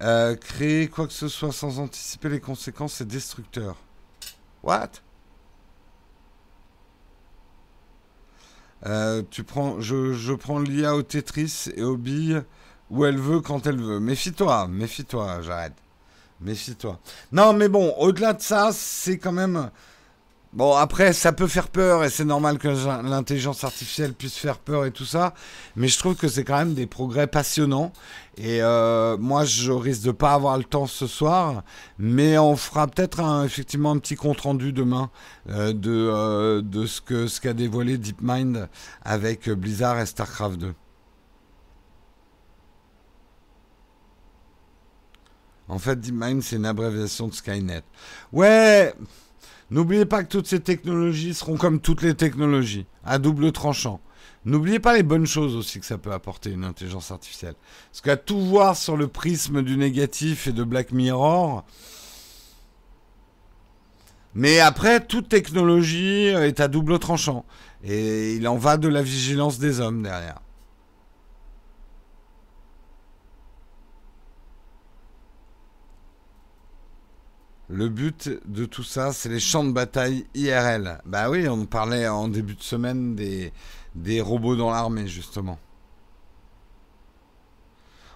[0.03, 3.75] Euh, créer quoi que ce soit sans anticiper les conséquences, c'est destructeur.
[4.63, 4.89] What?
[8.85, 12.41] Euh, tu prends, je, prends l'IA au Tetris et au billes
[12.89, 13.99] où elle veut quand elle veut.
[13.99, 15.75] Méfie-toi, méfie-toi, j'arrête.
[16.41, 16.99] Méfie-toi.
[17.31, 19.69] Non, mais bon, au-delà de ça, c'est quand même
[20.53, 24.85] Bon, après, ça peut faire peur et c'est normal que l'intelligence artificielle puisse faire peur
[24.85, 25.33] et tout ça,
[25.77, 27.93] mais je trouve que c'est quand même des progrès passionnants.
[28.37, 31.63] Et euh, moi, je risque de pas avoir le temps ce soir,
[31.97, 35.09] mais on fera peut-être effectivement un petit compte rendu demain
[35.49, 38.67] euh, de, euh, de ce que ce qu'a dévoilé DeepMind
[39.03, 40.73] avec Blizzard et StarCraft 2.
[45.69, 47.83] En fait, DeepMind, c'est une abréviation de Skynet.
[48.33, 48.93] Ouais.
[49.71, 54.01] N'oubliez pas que toutes ces technologies seront comme toutes les technologies, à double tranchant.
[54.45, 57.55] N'oubliez pas les bonnes choses aussi que ça peut apporter une intelligence artificielle.
[57.89, 61.63] Parce qu'à tout voir sur le prisme du négatif et de Black Mirror,
[64.33, 67.45] mais après, toute technologie est à double tranchant.
[67.83, 70.39] Et il en va de la vigilance des hommes derrière.
[77.71, 80.99] Le but de tout ça, c'est les champs de bataille IRL.
[81.05, 85.57] Bah oui, on parlait en début de semaine des, robots dans l'armée, justement.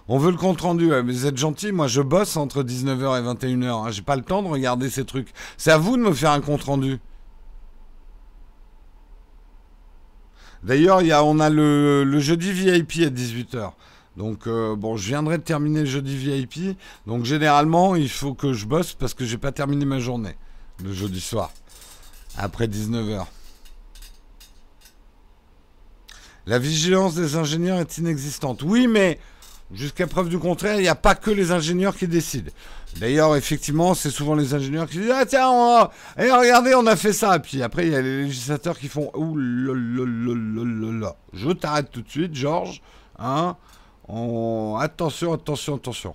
[0.08, 3.46] On veut le compte rendu, mais vous êtes gentil, moi je bosse entre 19h et
[3.56, 3.86] 21h.
[3.86, 3.90] Hein.
[3.90, 5.32] J'ai pas le temps de regarder ces trucs.
[5.56, 7.00] C'est à vous de me faire un compte rendu.
[10.62, 13.72] D'ailleurs, on a le, le jeudi VIP à 18h.
[14.16, 16.76] Donc euh, bon, je viendrai de terminer le jeudi VIP.
[17.06, 20.36] Donc généralement, il faut que je bosse parce que j'ai pas terminé ma journée
[20.82, 21.52] le jeudi soir
[22.36, 23.26] après 19h.
[26.46, 28.62] La vigilance des ingénieurs est inexistante.
[28.62, 29.18] Oui, mais
[29.74, 32.52] jusqu'à preuve du contraire, il n'y a pas que les ingénieurs qui décident.
[32.98, 37.12] D'ailleurs, effectivement, c'est souvent les ingénieurs qui disent Ah, tiens, eh, regardez, on a fait
[37.12, 37.38] ça.
[37.40, 39.74] Puis après, il y a les législateurs qui font Ouh là
[41.00, 42.80] là Je t'arrête tout de suite, Georges.
[43.18, 43.56] Hein
[44.08, 46.14] Attention, attention, attention.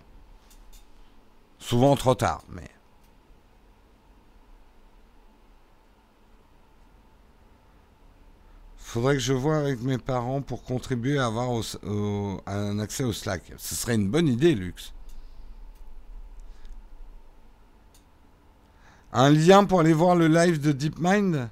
[1.60, 2.70] Souvent trop tard, mais...
[8.78, 11.50] Faudrait que je vois avec mes parents pour contribuer à avoir
[12.46, 13.44] un accès au Slack.
[13.58, 14.94] Ce serait une bonne idée, Lux.
[19.14, 21.50] Un lien pour aller voir le live de DeepMind?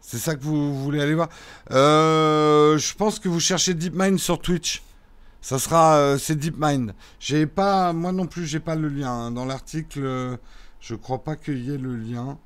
[0.00, 1.28] C'est ça que vous, voulez aller voir?
[1.70, 4.82] Euh, Je pense que vous cherchez DeepMind sur Twitch.
[5.44, 6.94] Ça sera, euh, c'est DeepMind.
[7.20, 9.30] J'ai pas, moi non plus, j'ai pas le lien hein.
[9.30, 10.38] dans l'article.
[10.80, 12.38] je crois pas qu'il y ait le lien.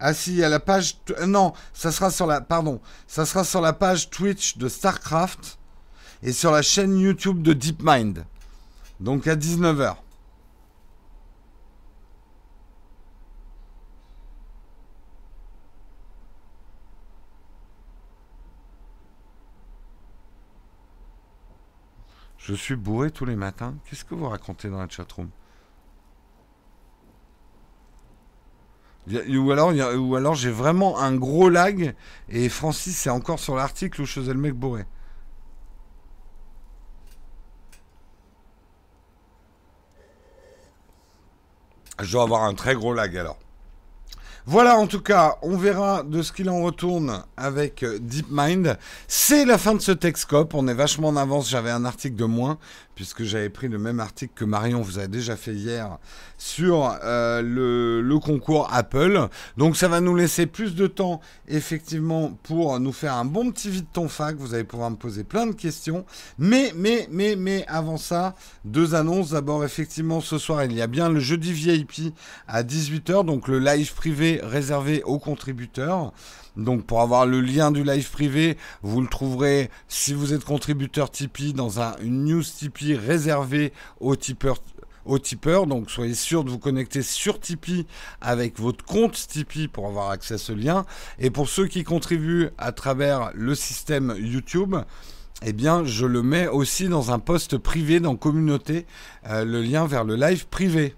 [0.00, 0.96] Ah si, a la page.
[1.24, 2.40] Non, ça sera sur la.
[2.40, 5.60] Pardon, ça sera sur la page Twitch de Starcraft
[6.24, 8.24] et sur la chaîne YouTube de DeepMind.
[8.98, 9.94] Donc à 19h.
[22.40, 23.74] Je suis bourré tous les matins.
[23.84, 25.30] Qu'est-ce que vous racontez dans la chatroom?
[29.08, 31.94] Ou alors, ou alors j'ai vraiment un gros lag
[32.28, 34.84] et Francis c'est encore sur l'article où je faisais le mec bourré.
[42.00, 43.38] Je dois avoir un très gros lag alors.
[44.50, 48.78] Voilà, en tout cas, on verra de ce qu'il en retourne avec euh, DeepMind.
[49.06, 50.54] C'est la fin de ce Texcope.
[50.54, 51.48] On est vachement en avance.
[51.48, 52.58] J'avais un article de moins,
[52.96, 55.98] puisque j'avais pris le même article que Marion vous a déjà fait hier
[56.40, 59.28] sur euh, le, concours Apple.
[59.56, 63.68] Donc ça va nous laisser plus de temps, effectivement, pour nous faire un bon petit
[63.68, 64.36] vide ton fac.
[64.36, 66.04] Vous allez pouvoir me poser plein de questions.
[66.38, 68.34] Mais, mais, mais, mais, avant ça,
[68.64, 69.30] deux annonces.
[69.30, 72.14] D'abord, effectivement, ce soir, il y a bien le jeudi VIP
[72.48, 76.12] à 18h, donc le live privé réservé aux contributeurs.
[76.56, 81.10] Donc pour avoir le lien du live privé, vous le trouverez si vous êtes contributeur
[81.10, 84.58] Tipeee dans un, une news Tipeee réservée aux tipeurs
[85.04, 85.66] aux tipeurs.
[85.66, 87.86] Donc soyez sûr de vous connecter sur Tipeee
[88.20, 90.84] avec votre compte Tipeee pour avoir accès à ce lien.
[91.18, 94.76] Et pour ceux qui contribuent à travers le système YouTube,
[95.42, 98.86] eh bien, je le mets aussi dans un post privé dans communauté,
[99.26, 100.94] euh, le lien vers le live privé.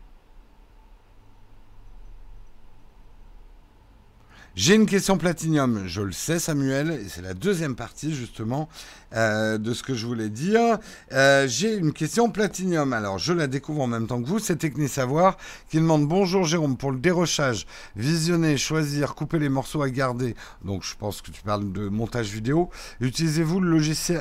[4.54, 8.68] J'ai une question platinium, je le sais Samuel, et c'est la deuxième partie justement
[9.14, 10.78] euh, de ce que je voulais dire.
[11.12, 14.56] Euh, j'ai une question platinium, alors je la découvre en même temps que vous, c'est
[14.56, 15.36] Techni Savoir
[15.70, 20.34] qui demande bonjour Jérôme, pour le dérochage, visionner, choisir, couper les morceaux à garder,
[20.64, 23.60] donc je pense que tu parles de montage vidéo, utilisez-vous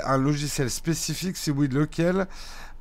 [0.06, 2.28] un logiciel spécifique, si oui lequel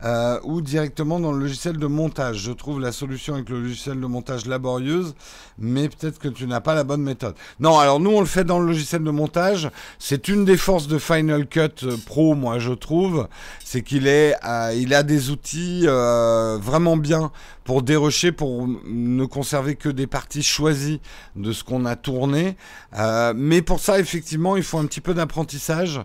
[0.02, 2.38] euh, ou directement dans le logiciel de montage?
[2.38, 5.14] Je trouve la solution avec le logiciel de montage laborieuse,
[5.58, 7.34] mais peut-être que tu n'as pas la bonne méthode.
[7.58, 9.70] Non, alors nous on le fait dans le logiciel de montage.
[9.98, 13.28] C'est une des forces de Final Cut Pro, moi je trouve,
[13.64, 17.30] c'est qu'il est, euh, il a des outils vraiment bien
[17.64, 21.00] pour dérocher, pour ne conserver que des parties choisies
[21.36, 22.56] de ce qu'on a tourné.
[23.34, 26.00] mais pour ça, effectivement, il faut un petit peu d'apprentissage.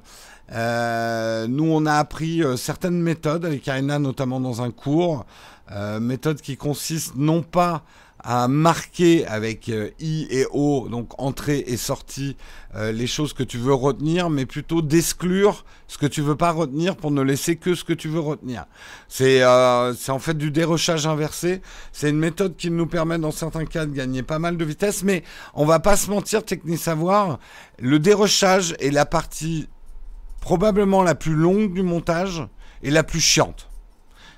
[0.51, 5.25] Euh, nous, on a appris euh, certaines méthodes avec Arena, notamment dans un cours.
[5.71, 7.83] Euh, méthode qui consiste non pas
[8.25, 12.35] à marquer avec I et O, donc entrée et sortie,
[12.75, 16.97] les choses que tu veux retenir, mais plutôt d'exclure ce que tu veux pas retenir
[16.97, 18.65] pour ne laisser que ce que tu veux retenir.
[19.07, 19.41] C'est
[19.95, 21.61] c'est en fait du dérochage inversé.
[21.93, 25.03] C'est une méthode qui nous permet dans certains cas de gagner pas mal de vitesse,
[25.03, 25.23] mais
[25.53, 27.39] on va pas se mentir, technique savoir,
[27.79, 29.67] le dérochage est la partie
[30.41, 32.43] probablement la plus longue du montage
[32.81, 33.69] et la plus chiante.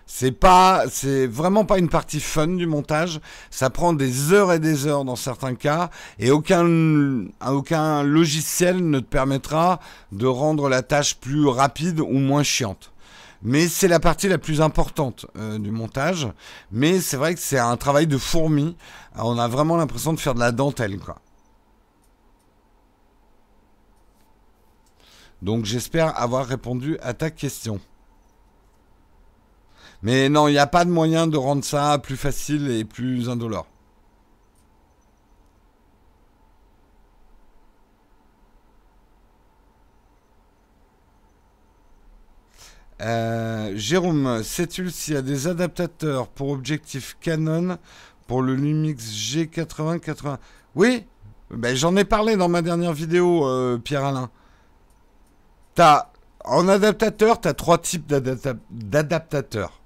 [0.09, 3.19] C'est pas, c'est vraiment pas une partie fun du montage.
[3.51, 8.99] Ça prend des heures et des heures dans certains cas, et aucun, aucun logiciel ne
[9.01, 9.79] te permettra
[10.13, 12.93] de rendre la tâche plus rapide ou moins chiante.
[13.43, 16.27] Mais c'est la partie la plus importante euh, du montage.
[16.71, 18.75] Mais c'est vrai que c'est un travail de fourmi.
[19.15, 21.19] On a vraiment l'impression de faire de la dentelle, quoi.
[25.41, 27.79] Donc j'espère avoir répondu à ta question.
[30.03, 33.29] Mais non, il n'y a pas de moyen de rendre ça plus facile et plus
[33.29, 33.67] indolore.
[43.01, 47.77] Euh, Jérôme, sais-tu s'il y a des adaptateurs pour objectif Canon
[48.25, 50.37] pour le Lumix G80-80
[50.75, 51.05] Oui,
[51.51, 54.29] ben, j'en ai parlé dans ma dernière vidéo, euh, Pierre-Alain
[56.45, 59.79] en adaptateur, tu as trois types d'adaptateurs.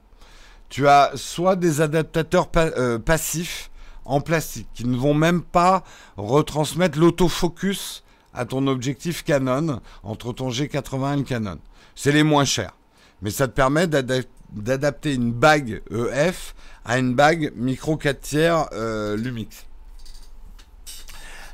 [0.72, 3.70] Tu as soit des adaptateurs euh, passifs
[4.06, 5.84] en plastique qui ne vont même pas
[6.16, 11.60] retransmettre l'autofocus à ton objectif Canon entre ton G80 et le Canon.
[11.94, 12.74] C'est les moins chers.
[13.22, 16.56] Mais ça te permet d'adapter une bague EF
[16.86, 19.66] à une bague micro 4 tiers euh, Lumix.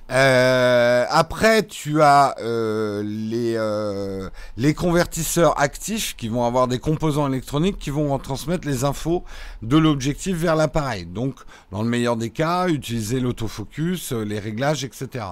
[0.09, 7.27] Euh, après, tu as euh, les, euh, les convertisseurs actifs qui vont avoir des composants
[7.27, 9.23] électroniques qui vont transmettre les infos
[9.61, 11.05] de l'objectif vers l'appareil.
[11.05, 11.35] Donc,
[11.71, 15.25] dans le meilleur des cas, utiliser l'autofocus, les réglages, etc.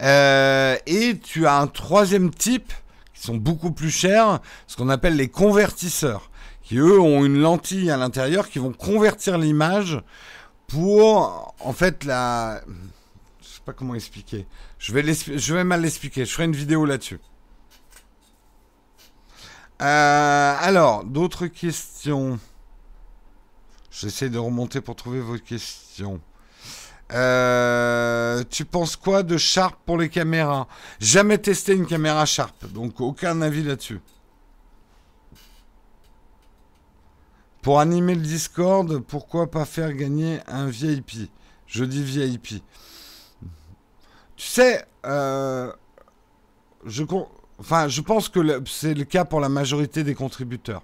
[0.00, 2.72] et tu as un troisième type
[3.14, 6.30] qui sont beaucoup plus chers, ce qu'on appelle les convertisseurs,
[6.62, 10.00] qui eux ont une lentille à l'intérieur qui vont convertir l'image
[10.66, 12.60] pour en fait la
[13.64, 14.46] pas comment expliquer.
[14.78, 16.24] Je vais, je vais mal l'expliquer.
[16.24, 17.20] Je ferai une vidéo là-dessus.
[19.82, 22.38] Euh, alors, d'autres questions.
[23.90, 26.20] J'essaie de remonter pour trouver vos questions.
[27.12, 30.66] Euh, tu penses quoi de Sharp pour les caméras?
[31.00, 34.00] Jamais testé une caméra Sharp, donc aucun avis là-dessus.
[37.62, 41.30] Pour animer le Discord, pourquoi pas faire gagner un VIP
[41.66, 42.62] Je dis VIP.
[44.44, 45.72] Tu sais, euh,
[46.84, 47.02] je,
[47.58, 50.82] enfin, je pense que c'est le cas pour la majorité des contributeurs.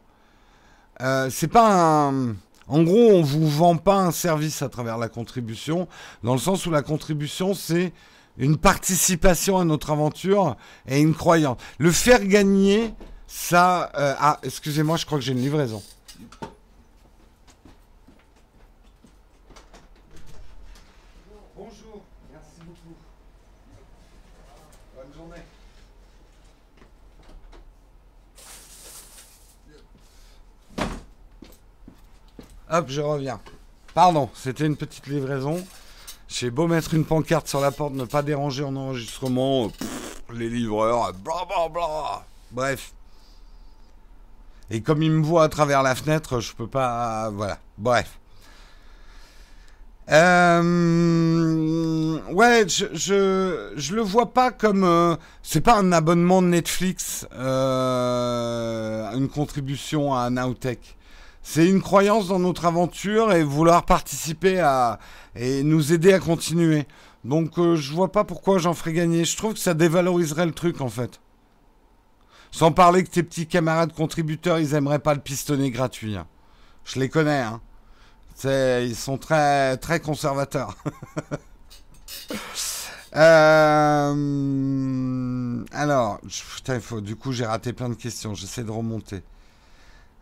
[1.02, 2.36] Euh, c'est pas un.
[2.68, 5.88] En gros, on vous vend pas un service à travers la contribution,
[6.22, 7.92] dans le sens où la contribution, c'est
[8.38, 10.56] une participation à notre aventure
[10.88, 11.58] et une croyance.
[11.76, 12.94] Le faire gagner,
[13.26, 13.92] ça.
[13.98, 15.82] Euh, ah, excusez-moi, je crois que j'ai une livraison.
[32.72, 33.40] Hop, je reviens.
[33.94, 35.66] Pardon, c'était une petite livraison.
[36.28, 39.72] J'ai beau mettre une pancarte sur la porte, ne pas déranger en enregistrement,
[40.32, 42.24] les livreurs, bla bla bla.
[42.52, 42.92] Bref.
[44.70, 47.30] Et comme ils me voient à travers la fenêtre, je peux pas.
[47.30, 47.58] Voilà.
[47.76, 48.20] Bref.
[50.12, 50.60] Euh,
[52.30, 52.86] ouais, je,
[53.74, 54.84] je, le vois pas comme.
[54.84, 60.96] Euh, c'est pas un abonnement de Netflix, euh, une contribution à Nowtech
[61.42, 64.98] c'est une croyance dans notre aventure et vouloir participer à
[65.34, 66.86] et nous aider à continuer.
[67.24, 69.24] Donc euh, je vois pas pourquoi j'en ferais gagner.
[69.24, 71.20] Je trouve que ça dévaloriserait le truc en fait.
[72.50, 76.16] Sans parler que tes petits camarades contributeurs, ils aimeraient pas le pistonner gratuit.
[76.16, 76.26] Hein.
[76.84, 77.60] Je les connais, hein.
[78.44, 80.76] ils sont très très conservateurs.
[83.16, 84.14] Euh,
[85.72, 86.20] alors,
[86.54, 88.34] putain, du coup, j'ai raté plein de questions.
[88.34, 89.24] J'essaie de remonter.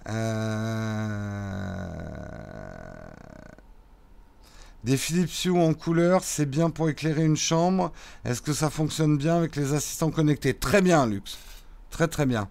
[0.08, 1.98] Euh,
[4.84, 7.92] des Philips Hue en couleur, c'est bien pour éclairer une chambre.
[8.24, 10.54] Est-ce que ça fonctionne bien avec les assistants connectés?
[10.54, 11.36] Très bien, Lux.
[11.90, 12.48] Très très bien.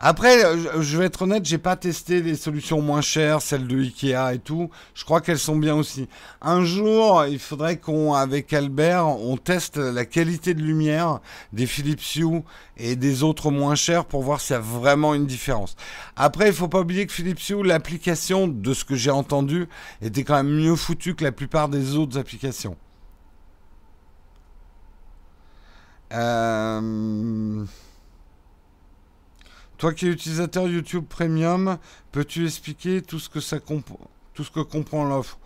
[0.00, 3.76] Après, euh, je vais être honnête, j'ai pas testé les solutions moins chères, celles de
[3.80, 4.70] Ikea et tout.
[4.94, 6.08] Je crois qu'elles sont bien aussi.
[6.40, 11.18] Un jour, il faudrait qu'on, avec Albert, on teste la qualité de lumière
[11.52, 12.42] des Philips Hue
[12.76, 15.74] et des autres moins chers pour voir s'il y a vraiment une différence.
[16.14, 19.66] Après, il faut pas oublier que Philips Hue, l'application, de ce que j'ai entendu,
[20.00, 22.76] était quand même mieux foutue que la plupart des autres applications.
[26.12, 27.64] Euh...
[29.78, 31.78] Toi qui es utilisateur YouTube Premium,
[32.10, 33.60] peux-tu expliquer tout ce que ça
[34.34, 35.38] tout ce que comprend l'offre?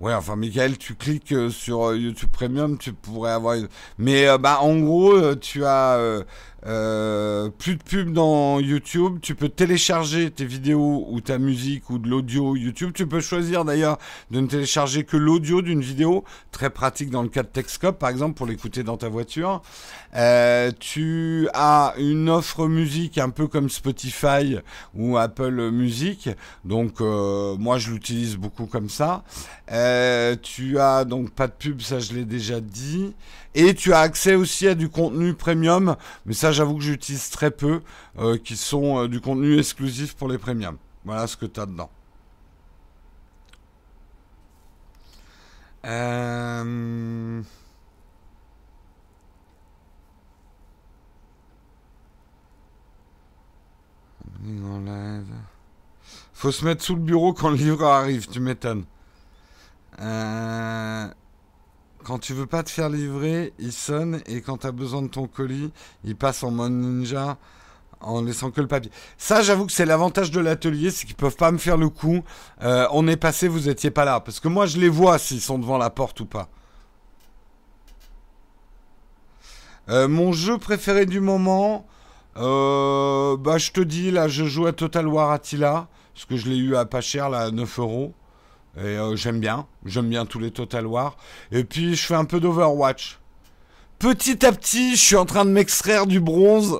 [0.00, 3.56] Ouais, enfin, Michael, tu cliques euh, sur euh, YouTube Premium, tu pourrais avoir.
[3.98, 6.24] Mais euh, bah, en gros, tu as
[6.62, 9.18] plus de pub dans YouTube.
[9.20, 12.92] Tu peux télécharger tes vidéos ou ta musique ou de l'audio YouTube.
[12.94, 13.98] Tu peux choisir d'ailleurs
[14.30, 16.24] de ne télécharger que l'audio d'une vidéo.
[16.50, 19.60] Très pratique dans le cas de Texcop, par exemple, pour l'écouter dans ta voiture.
[20.80, 24.58] tu as une offre musique un peu comme Spotify
[24.94, 26.30] ou Apple Music.
[26.64, 29.24] Donc, moi, je l'utilise beaucoup comme ça.
[29.72, 29.89] Euh,
[30.42, 33.14] tu as donc pas de pub, ça je l'ai déjà dit.
[33.54, 37.50] Et tu as accès aussi à du contenu premium, mais ça j'avoue que j'utilise très
[37.50, 37.82] peu,
[38.18, 40.76] euh, qui sont euh, du contenu exclusif pour les premiums.
[41.04, 41.90] Voilà ce que tu as dedans.
[56.34, 58.84] Faut se mettre sous le bureau quand le livre arrive, tu m'étonnes.
[60.00, 61.06] Euh,
[62.04, 65.26] quand tu veux pas te faire livrer, il sonne et quand tu besoin de ton
[65.26, 65.70] colis,
[66.04, 67.36] il passe en mode ninja
[68.00, 68.90] en laissant que le papier.
[69.18, 72.22] Ça, j'avoue que c'est l'avantage de l'atelier, c'est qu'ils peuvent pas me faire le coup.
[72.62, 75.42] Euh, on est passé, vous étiez pas là, parce que moi je les vois s'ils
[75.42, 76.48] sont devant la porte ou pas.
[79.90, 81.86] Euh, mon jeu préféré du moment,
[82.36, 86.56] bah je te dis là, je joue à Total War Attila, parce que je l'ai
[86.56, 88.14] eu à pas cher là, à 9 euros.
[88.76, 89.66] Et euh, j'aime bien.
[89.84, 91.16] J'aime bien tous les Total War.
[91.52, 93.18] Et puis je fais un peu d'Overwatch.
[93.98, 96.78] petit à petit, je suis en train de m'extraire du bronze.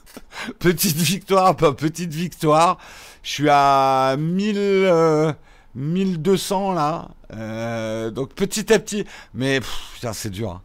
[0.58, 2.78] petite victoire, pas petite victoire.
[3.22, 5.34] Je suis à 1000,
[5.74, 7.08] 1200 euh, là.
[7.34, 9.04] Euh, donc petit à petit.
[9.34, 9.60] Mais
[9.94, 10.50] putain, c'est dur.
[10.50, 10.62] Hein.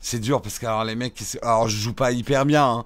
[0.00, 2.64] C'est dur parce que alors les mecs, alors je joue pas hyper bien.
[2.64, 2.84] Hein.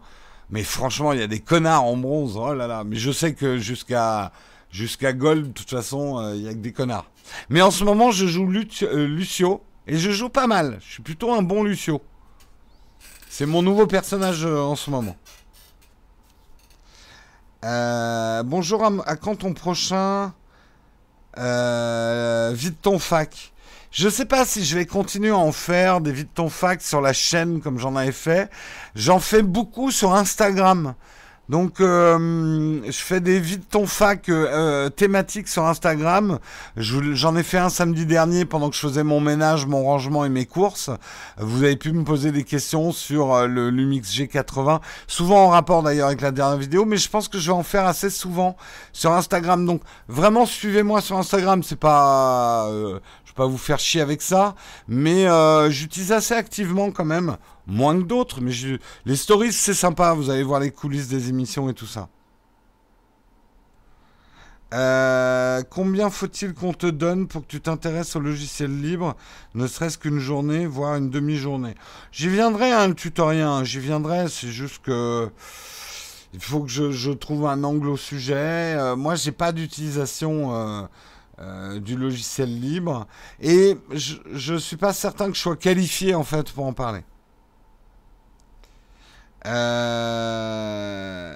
[0.50, 2.36] Mais franchement, il y a des connards en bronze.
[2.36, 2.84] Oh là là.
[2.84, 4.32] Mais je sais que jusqu'à
[4.72, 7.06] jusqu'à Gold, de toute façon, euh, il y a que des connards.
[7.48, 9.62] Mais en ce moment, je joue Lucio.
[9.86, 10.78] Et je joue pas mal.
[10.80, 12.02] Je suis plutôt un bon Lucio.
[13.28, 15.16] C'est mon nouveau personnage en ce moment.
[17.64, 20.34] Euh, bonjour à, quand ton prochain
[21.38, 23.52] euh, Vite ton fac?
[23.92, 27.00] Je sais pas si je vais continuer à en faire des vides ton fac sur
[27.00, 28.50] la chaîne comme j'en avais fait.
[28.94, 30.94] J'en fais beaucoup sur Instagram.
[31.48, 36.38] Donc, euh, je fais des vides ton fac euh, thématiques sur Instagram.
[36.76, 40.28] J'en ai fait un samedi dernier pendant que je faisais mon ménage, mon rangement et
[40.28, 40.90] mes courses.
[41.38, 45.82] Vous avez pu me poser des questions sur euh, le Lumix G80, souvent en rapport
[45.82, 48.56] d'ailleurs avec la dernière vidéo, mais je pense que je vais en faire assez souvent
[48.92, 49.66] sur Instagram.
[49.66, 51.62] Donc, vraiment, suivez-moi sur Instagram.
[51.64, 52.70] C'est pas,
[53.34, 54.54] pas vous faire chier avec ça,
[54.88, 55.26] mais
[55.70, 58.52] j'utilise assez activement quand même moins que d'autres, mais
[59.04, 60.14] les stories, c'est sympa.
[60.14, 62.08] Vous allez voir les coulisses des émissions et tout ça.
[64.72, 69.16] Euh, combien faut-il qu'on te donne pour que tu t'intéresses au logiciel libre,
[69.54, 71.74] ne serait-ce qu'une journée, voire une demi-journée?
[72.10, 75.30] J'y viendrai, hein, le tutoriel, hein, j'y viendrai, c'est juste que
[76.32, 78.34] il faut que je, trouve un angle au sujet.
[78.34, 80.88] Euh, moi, j'ai pas d'utilisation
[81.42, 83.08] euh, du logiciel libre
[83.40, 87.02] et je, ne suis pas certain que je sois qualifié en fait pour en parler.
[89.46, 91.34] Euh...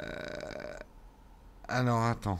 [1.68, 2.38] Alors, attends.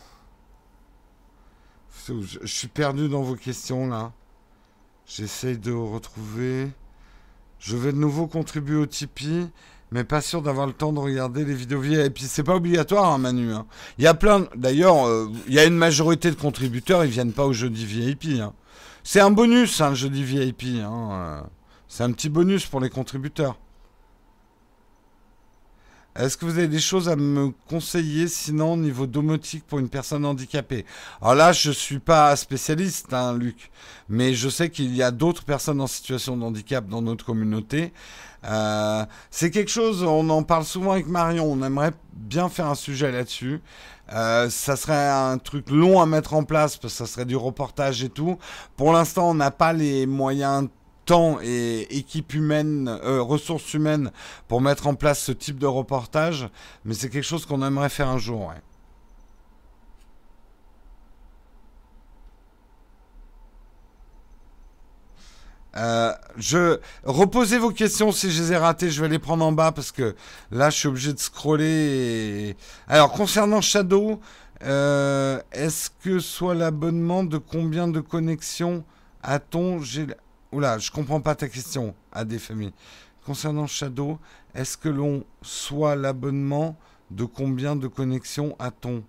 [2.07, 4.13] Je, suis perdu dans vos questions là.
[5.05, 6.71] J'essaye de retrouver.
[7.59, 9.51] Je vais de nouveau contribuer au Tipeee,
[9.91, 11.81] mais pas sûr d'avoir le temps de regarder les vidéos
[12.15, 13.53] puis c'est pas obligatoire, hein, Manu.
[13.53, 13.67] Hein.
[13.99, 14.47] Il y a plein.
[14.57, 18.41] D'ailleurs, euh, il y a une majorité de contributeurs, ils viennent pas au jeudi VIP.
[18.41, 18.53] Hein.
[19.05, 20.65] C'est un bonus, hein, le jeudi VIP.
[20.67, 21.41] Euh.
[21.89, 23.57] C'est un petit bonus pour les contributeurs.
[26.19, 29.91] Est-ce que vous avez des choses à me conseiller sinon au niveau domotique pour une
[29.91, 30.87] personne handicapée?
[31.21, 33.71] Alors là, je ne suis pas spécialiste, hein, Luc,
[34.09, 37.93] mais je sais qu'il y a d'autres personnes en situation de handicap dans notre communauté.
[38.45, 42.75] Euh, c'est quelque chose, on en parle souvent avec Marion, on aimerait bien faire un
[42.75, 43.61] sujet là-dessus.
[44.13, 47.37] Euh, ça serait un truc long à mettre en place parce que ça serait du
[47.37, 48.39] reportage et tout.
[48.77, 50.69] Pour l'instant, on n'a pas les moyens
[51.07, 54.11] temps et équipe humaine, euh, ressources humaines
[54.49, 56.49] pour mettre en place ce type de reportage,
[56.85, 58.53] mais c'est quelque chose qu'on aimerait faire un jour.
[65.77, 69.53] Euh, je reposez vos questions si je les ai ratées, je vais les prendre en
[69.53, 70.15] bas parce que
[70.51, 72.57] là je suis obligé de scroller.
[72.89, 74.21] Alors concernant Shadow,
[74.63, 78.85] euh, est-ce que soit l'abonnement de combien de connexions
[79.23, 79.81] a-t-on?
[80.53, 82.73] Oula, je comprends pas ta question, des familles.
[83.27, 84.19] Concernant Shadow,
[84.55, 86.77] est-ce que l'on soit l'abonnement
[87.11, 89.03] de combien de connexions a-t-on?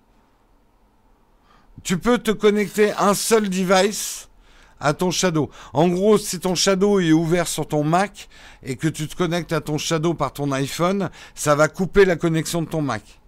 [1.84, 4.27] Tu peux te connecter un seul device
[4.80, 5.50] à ton Shadow.
[5.74, 8.30] En gros, si ton Shadow est ouvert sur ton Mac
[8.64, 12.16] et que tu te connectes à ton Shadow par ton iPhone, ça va couper la
[12.16, 13.20] connexion de ton Mac.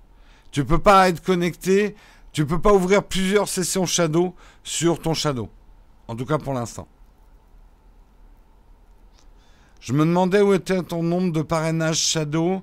[0.52, 1.95] Tu peux pas être connecté,
[2.32, 5.50] tu peux pas ouvrir plusieurs sessions Shadow sur ton Shadow.
[6.08, 6.88] En tout cas pour l'instant.
[9.80, 12.62] Je me demandais où était ton nombre de parrainages Shadow.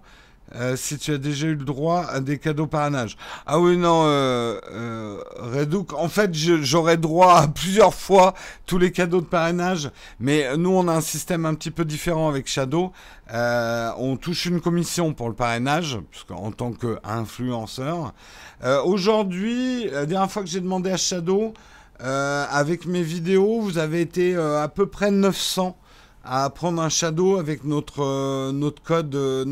[0.55, 3.17] Euh, si tu as déjà eu le droit à des cadeaux parrainage.
[3.47, 8.33] Ah oui, non, euh, euh, Redouk, en fait, j'aurais droit à plusieurs fois
[8.65, 9.91] tous les cadeaux de parrainage,
[10.21, 12.93] mais nous, on a un système un petit peu différent avec Shadow.
[13.29, 15.99] On touche une commission pour le parrainage,
[16.31, 18.15] en tant qu'influenceur.
[18.85, 21.55] Aujourd'hui, la dernière fois que j'ai demandé à Shadow,
[21.99, 25.77] avec mes vidéos, vous avez été à peu près 900
[26.29, 29.45] à prendre un shadow avec notre, euh, notre code euh.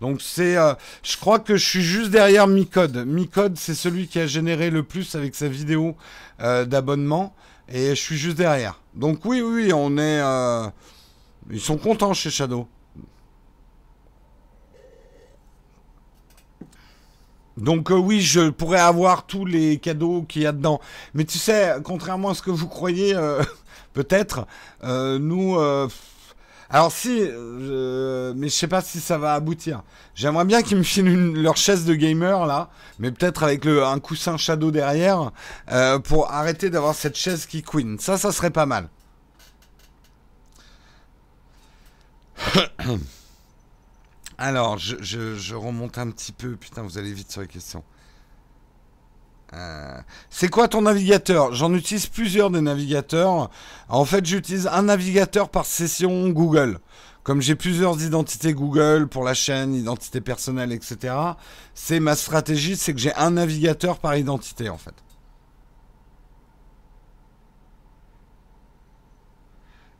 [0.00, 3.04] Donc c'est, euh, je crois que je suis juste derrière Micode.
[3.06, 5.96] Micode, c'est celui qui a généré le plus avec sa vidéo
[6.40, 7.34] d'abonnement.
[7.68, 8.80] Et je suis juste derrière.
[8.94, 10.20] Donc oui, oui, on est...
[11.50, 12.66] ils sont contents chez Shadow.
[17.56, 20.80] Donc oui, je pourrais avoir tous les cadeaux qu'il y a dedans.
[21.14, 23.14] Mais tu sais, contrairement à ce que vous croyez,
[23.92, 24.46] peut-être.
[24.84, 25.88] Euh, nous, euh,
[26.70, 29.82] alors si, mais je sais pas si ça va aboutir.
[30.14, 33.98] J'aimerais bien qu'ils me filent leur chaise de gamer là, mais peut-être avec le, un
[33.98, 35.32] coussin shadow derrière
[35.70, 37.98] euh, pour arrêter d'avoir cette chaise qui queen.
[37.98, 38.88] Ça, ça serait pas mal.
[44.44, 46.56] Alors, je, remonte un petit peu.
[46.56, 47.84] Putain, vous allez vite sur les questions.
[49.52, 49.96] Euh,
[50.30, 51.54] c'est quoi ton navigateur?
[51.54, 53.50] J'en utilise plusieurs des navigateurs.
[53.88, 56.80] En fait, j'utilise un navigateur par session Google.
[57.22, 61.14] Comme j'ai plusieurs identités Google pour la chaîne, identité personnelle, etc.
[61.76, 64.94] C'est ma stratégie, c'est que j'ai un navigateur par identité en fait.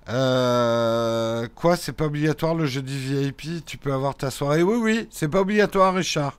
[0.08, 4.62] Euh, quoi, c'est pas obligatoire le jeudi VIP Tu peux avoir ta soirée?
[4.62, 6.38] Oui, oui, c'est pas obligatoire, Richard.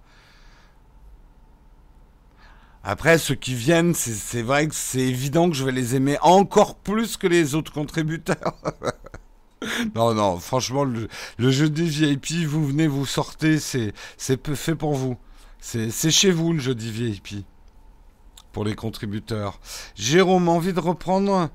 [2.84, 6.76] Après, ceux qui viennent, c'est vrai que c'est évident que je vais les aimer encore
[6.76, 8.58] plus que les autres contributeurs.
[9.96, 11.08] non, non, franchement, le,
[11.38, 15.18] le jeudi VIP, vous venez, vous sortez, c'est fait pour vous.
[15.62, 17.46] C'est chez vous le jeudi VIP.
[18.52, 19.62] Pour les contributeurs.
[19.96, 21.50] Jérôme, envie de reprendre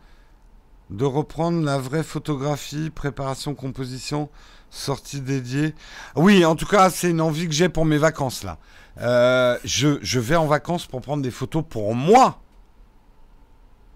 [0.90, 4.30] de reprendre la vraie photographie, préparation, composition,
[4.70, 5.74] sortie dédiée.
[6.16, 8.58] Oui, en tout cas, c'est une envie que j'ai pour mes vacances là.
[9.00, 12.40] Euh, je, vais en vacances pour prendre des photos pour moi.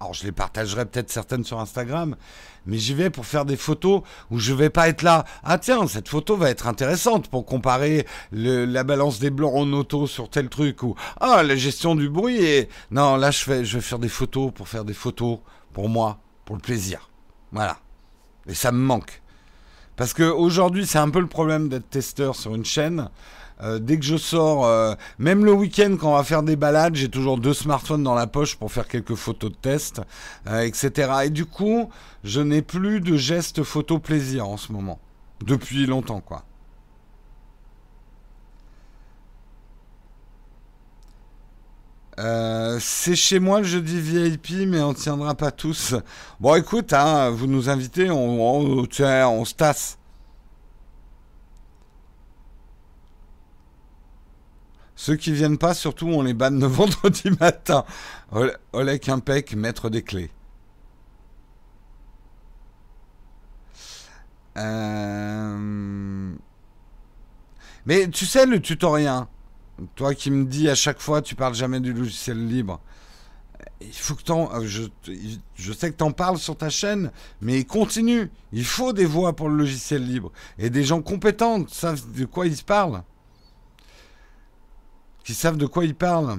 [0.01, 2.17] Alors, je les partagerai peut-être certaines sur Instagram,
[2.67, 5.25] mais j'y vais pour faire des photos où je vais pas être là.
[5.45, 10.09] Ah tiens, cette photo va être intéressante pour comparer la balance des blancs en auto
[10.09, 14.01] sur tel truc ou ah la gestion du bruit et non là je vais faire
[14.01, 15.39] des photos pour faire des photos
[15.73, 17.11] pour moi pour le plaisir.
[17.53, 17.79] Voilà.
[18.47, 19.23] Et ça me manque.
[19.97, 23.09] Parce qu'aujourd'hui, c'est un peu le problème d'être testeur sur une chaîne.
[23.63, 26.97] Euh, dès que je sors, euh, même le week-end quand on va faire des balades,
[26.97, 30.01] j'ai toujours deux smartphones dans la poche pour faire quelques photos de test,
[30.49, 31.13] euh, etc.
[31.27, 31.89] Et du coup,
[32.25, 34.99] je n'ai plus de gestes photo plaisir en ce moment.
[35.45, 36.45] Depuis longtemps, quoi.
[42.19, 45.95] Euh, c'est chez moi le jeudi VIP, mais on tiendra pas tous.
[46.41, 48.85] Bon, écoute, hein, vous nous invitez, on,
[49.45, 49.99] se tasse.
[54.95, 57.85] Ceux qui viennent pas, surtout, on les banne le vendredi matin.
[58.73, 60.31] Olek Impec, maître des clés.
[64.59, 66.35] Euh,
[67.87, 69.25] mais tu sais, le tutoriel,
[69.95, 72.81] toi qui me dis à chaque fois, tu parles jamais du logiciel libre.
[74.25, 77.11] T'en, euh, je, sais que tu en parles sur ta chaîne,
[77.41, 78.31] mais continue.
[78.53, 82.25] Il faut des voix pour le logiciel libre et des gens compétents qui savent de
[82.25, 83.03] quoi ils parlent,
[85.25, 86.39] qui savent de quoi ils parlent.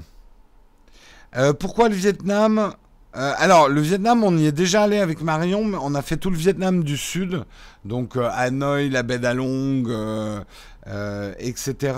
[1.36, 2.74] Euh, pourquoi le Vietnam
[3.16, 6.18] euh, alors, le Vietnam, on y est déjà allé avec Marion, mais on a fait
[6.18, 7.46] tout le Vietnam du Sud,
[7.86, 9.88] donc Hanoï, la baie d'Along,
[10.88, 11.96] euh, etc.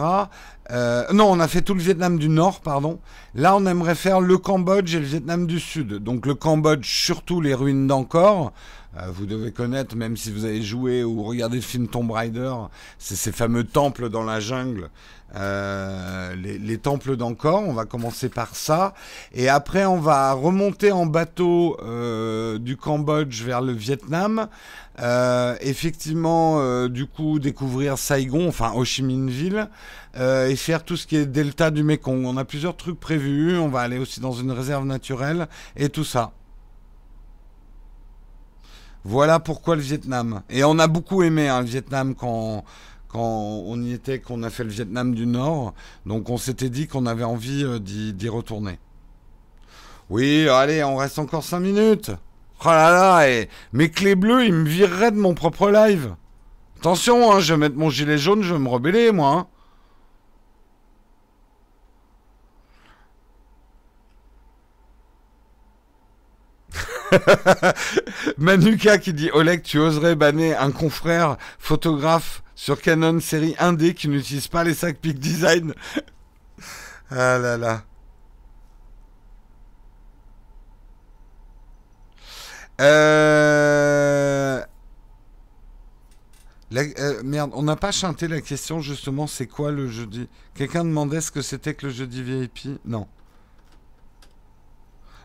[0.72, 3.00] Euh, non, on a fait tout le Vietnam du Nord, pardon.
[3.34, 5.96] Là, on aimerait faire le Cambodge et le Vietnam du Sud.
[5.96, 8.54] Donc le Cambodge, surtout les ruines d'Angkor.
[8.98, 12.54] Euh, vous devez connaître, même si vous avez joué ou regardé le film Tomb Raider,
[12.98, 14.90] c'est ces fameux temples dans la jungle.
[15.36, 18.94] Les, les, temples d'Angkor, on va commencer par ça.
[19.34, 21.78] Et après, on va remonter en bateau
[22.60, 24.48] du Cambodge vers le Vietnam.
[25.02, 29.68] Euh, effectivement, euh, du coup, découvrir Saigon, enfin Ho Chi Minh Ville,
[30.16, 32.26] euh, et faire tout ce qui est delta du Mekong.
[32.26, 33.58] On a plusieurs trucs prévus.
[33.58, 36.32] On va aller aussi dans une réserve naturelle et tout ça.
[39.04, 40.42] Voilà pourquoi le Vietnam.
[40.50, 42.64] Et on a beaucoup aimé hein, le Vietnam quand,
[43.16, 45.74] quand on y était, qu'on a fait le Vietnam du Nord.
[46.06, 48.78] Donc on s'était dit qu'on avait envie d'y retourner.
[50.10, 52.12] Oui, allez, on reste encore 5 minutes.
[52.66, 56.16] Oh là là, mes clés bleues, ils me vireraient de mon propre live.
[56.80, 59.32] Attention, hein, je vais mettre mon gilet jaune, je vais me rebeller, moi.
[59.32, 59.48] Hein.
[68.38, 74.08] Manuka qui dit Oleg, tu oserais banner un confrère photographe sur Canon série 1D qui
[74.08, 75.74] n'utilise pas les sacs Peak Design
[77.12, 77.84] Ah là.
[82.82, 84.62] Euh,
[86.74, 87.24] euh...
[87.24, 90.28] merde, on n'a pas chanté la question justement, c'est quoi le jeudi?
[90.56, 93.08] Quelqu'un demandait ce que c'était que le jeudi VIP Non.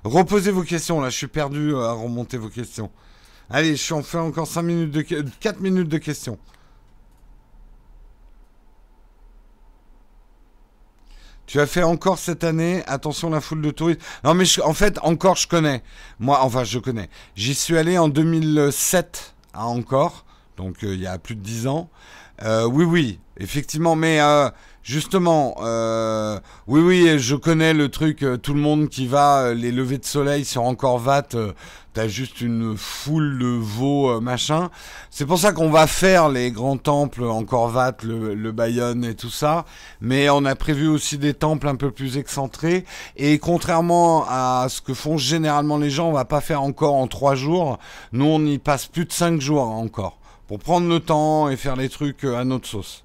[0.05, 2.91] Reposez vos questions, là, je suis perdu à remonter vos questions.
[3.51, 6.39] Allez, je suis en fait encore 5 minutes de 4 minutes de questions.
[11.47, 14.01] Tu as fait encore cette année, attention la foule de touristes.
[14.23, 15.83] Non mais en fait encore je connais.
[16.21, 17.11] Moi enfin je connais.
[17.35, 20.25] J'y suis allé en 2007 à encore,
[20.57, 21.91] donc euh, il y a plus de 10 ans.
[22.43, 24.49] Euh, oui, oui, effectivement, mais euh,
[24.83, 29.99] justement, euh, oui, oui, je connais le truc, tout le monde qui va, les levées
[29.99, 31.29] de soleil sur encore Vat,
[31.93, 34.71] t'as juste une foule de veaux, machin.
[35.11, 39.15] C'est pour ça qu'on va faire les grands temples encore Vat, le, le Bayonne et
[39.15, 39.65] tout ça,
[40.01, 42.85] mais on a prévu aussi des temples un peu plus excentrés,
[43.17, 47.07] et contrairement à ce que font généralement les gens, on va pas faire encore en
[47.07, 47.79] trois jours,
[48.13, 50.19] nous on y passe plus de cinq jours encore
[50.51, 53.05] pour prendre le temps et faire les trucs euh, à notre sauce.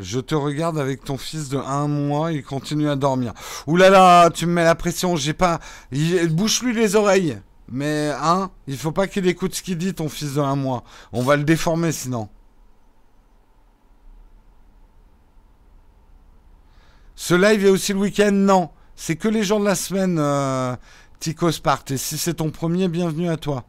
[0.00, 3.32] Je te regarde avec ton fils de un mois, il continue à dormir.
[3.66, 5.60] Ouh là là, tu me mets la pression, j'ai pas...
[6.30, 7.38] Bouche-lui les oreilles.
[7.70, 10.84] Mais, hein, il faut pas qu'il écoute ce qu'il dit, ton fils de un mois.
[11.12, 12.28] On va le déformer sinon.
[17.14, 18.70] Ce live est aussi le week-end Non.
[18.94, 20.74] C'est que les jours de la semaine, euh,
[21.20, 21.90] Tico Spart.
[21.90, 23.64] Et si c'est ton premier, bienvenue à toi.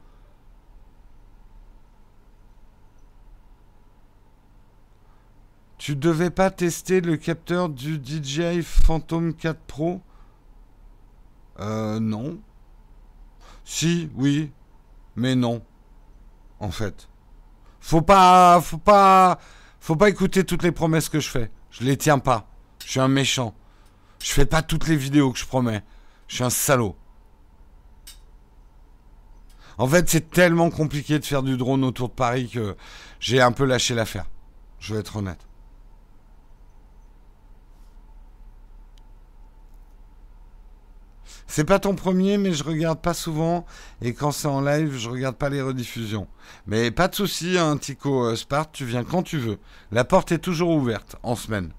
[5.79, 10.01] Tu devais pas tester le capteur du DJI Phantom 4 Pro?
[11.61, 12.37] Euh, non.
[13.63, 14.51] Si, oui,
[15.15, 15.63] mais non.
[16.59, 17.07] En fait.
[17.79, 19.39] Faut pas, faut pas,
[19.79, 21.49] faut pas écouter toutes les promesses que je fais.
[21.71, 22.49] Je les tiens pas.
[22.83, 23.55] Je suis un méchant.
[24.21, 25.81] Je fais pas toutes les vidéos que je promets.
[26.27, 26.97] Je suis un salaud.
[29.77, 32.75] En fait, c'est tellement compliqué de faire du drone autour de Paris que
[33.21, 34.25] j'ai un peu lâché l'affaire.
[34.79, 35.48] Je vais être honnête.
[41.49, 43.65] C'est pas ton premier, mais je regarde pas souvent.
[44.03, 46.27] Et quand c'est en live, je regarde pas les rediffusions.
[46.67, 49.57] Mais pas de souci, hein, Tico euh, Spart, tu viens quand tu veux.
[49.91, 51.73] La porte est toujours ouverte, en semaine.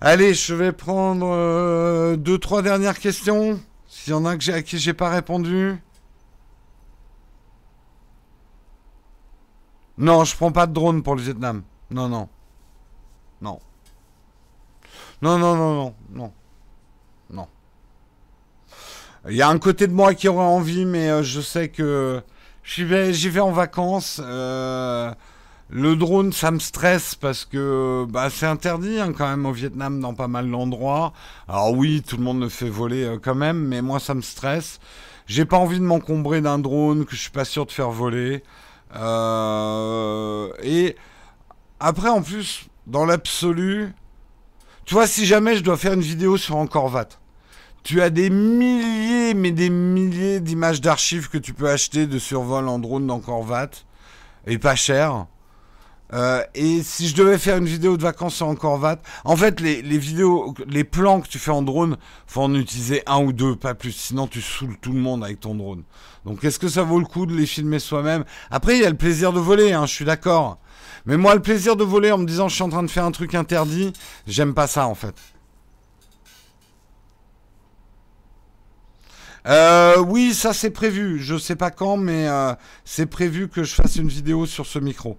[0.00, 3.60] Allez, je vais prendre euh, deux, trois dernières questions.
[3.86, 5.76] S'il y en a à qui j'ai pas répondu.
[9.96, 11.62] Non, je prends pas de drone pour le Vietnam.
[11.92, 12.28] Non, non.
[13.40, 13.58] Non.
[15.22, 16.32] Non, non, non, non, non.
[17.30, 17.48] Non.
[19.28, 22.22] Il y a un côté de moi qui aurait envie, mais euh, je sais que
[22.62, 24.20] j'y vais, en vacances.
[24.22, 25.10] Euh,
[25.70, 29.98] le drone, ça me stresse parce que bah, c'est interdit hein, quand même au Vietnam
[30.00, 31.14] dans pas mal d'endroits.
[31.48, 34.20] Alors oui, tout le monde le fait voler euh, quand même, mais moi ça me
[34.20, 34.78] stresse.
[35.26, 38.42] J'ai pas envie de m'encombrer d'un drone que je suis pas sûr de faire voler.
[40.62, 40.96] Et
[41.80, 43.92] après, en plus, dans l'absolu,
[44.84, 47.08] tu vois, si jamais je dois faire une vidéo sur Encore Vat,
[47.82, 52.68] tu as des milliers, mais des milliers d'images d'archives que tu peux acheter de survol
[52.68, 53.70] en drone d'Encore Vat,
[54.46, 55.26] et pas cher.
[56.14, 59.82] Euh, et si je devais faire une vidéo de vacances sur Vat, en fait, les,
[59.98, 61.96] vidéos, les plans que tu fais en drone,
[62.26, 63.92] faut en utiliser un ou deux, pas plus.
[63.92, 65.82] Sinon, tu saoules tout le monde avec ton drone.
[66.24, 68.24] Donc, est-ce que ça vaut le coup de les filmer soi-même?
[68.50, 70.58] Après, il y a le plaisir de voler, hein, je suis d'accord.
[71.06, 73.04] Mais moi, le plaisir de voler en me disant je suis en train de faire
[73.04, 73.92] un truc interdit,
[74.26, 75.14] j'aime pas ça, en fait.
[79.46, 81.18] Euh, oui, ça c'est prévu.
[81.20, 82.54] Je sais pas quand, mais euh,
[82.84, 85.18] c'est prévu que je fasse une vidéo sur ce micro.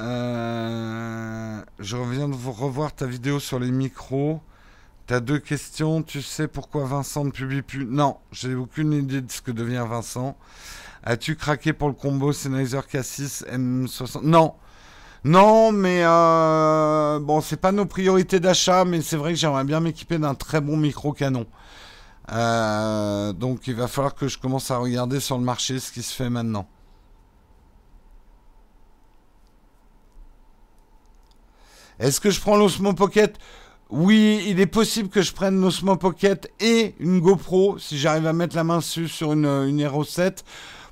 [0.00, 4.40] Euh, je reviens de vous revoir ta vidéo sur les micros.
[5.06, 6.02] T'as deux questions.
[6.02, 7.86] Tu sais pourquoi Vincent ne publie plus?
[7.86, 10.36] Non, j'ai aucune idée de ce que devient Vincent.
[11.04, 14.54] As-tu craqué pour le combo Sennheiser K6 M60 Non.
[15.24, 19.80] Non, mais euh, bon, c'est pas nos priorités d'achat, mais c'est vrai que j'aimerais bien
[19.80, 21.46] m'équiper d'un très bon micro canon.
[22.32, 26.02] Euh, donc il va falloir que je commence à regarder sur le marché ce qui
[26.02, 26.68] se fait maintenant.
[31.98, 33.38] Est-ce que je prends l'Osmo Pocket?
[33.88, 38.32] Oui, il est possible que je prenne l'Osmo Pocket et une GoPro, si j'arrive à
[38.32, 40.44] mettre la main sur une, une Hero 7,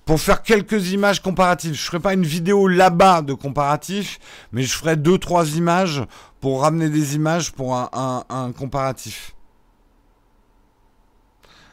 [0.05, 1.75] pour faire quelques images comparatives.
[1.75, 4.19] Je ne ferai pas une vidéo là-bas de comparatif,
[4.53, 6.03] mais je ferai deux, trois images
[6.41, 9.35] pour ramener des images pour un, comparatif.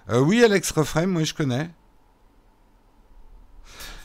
[0.09, 1.69] Euh, oui, Alex Reframe, moi je connais.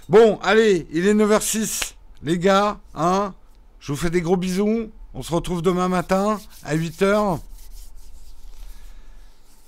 [0.08, 1.94] Bon, allez, il est 9h06.
[2.22, 3.34] Les gars, hein,
[3.80, 4.90] je vous fais des gros bisous.
[5.18, 7.40] On se retrouve demain matin à 8h.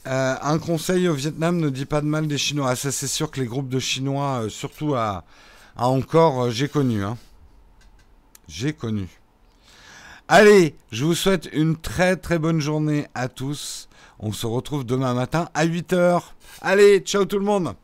[0.06, 2.68] Euh, un conseil au Vietnam, ne dit pas de mal des Chinois.
[2.68, 5.24] Ah, ça, c'est sûr que les groupes de Chinois, euh, surtout à,
[5.78, 7.02] encore, euh, j'ai connu.
[7.02, 7.16] Hein.
[8.46, 9.08] J'ai connu.
[10.28, 13.88] Allez, je vous souhaite une très très bonne journée à tous.
[14.18, 16.24] On se retrouve demain matin à 8h.
[16.60, 17.74] Allez, ciao tout le monde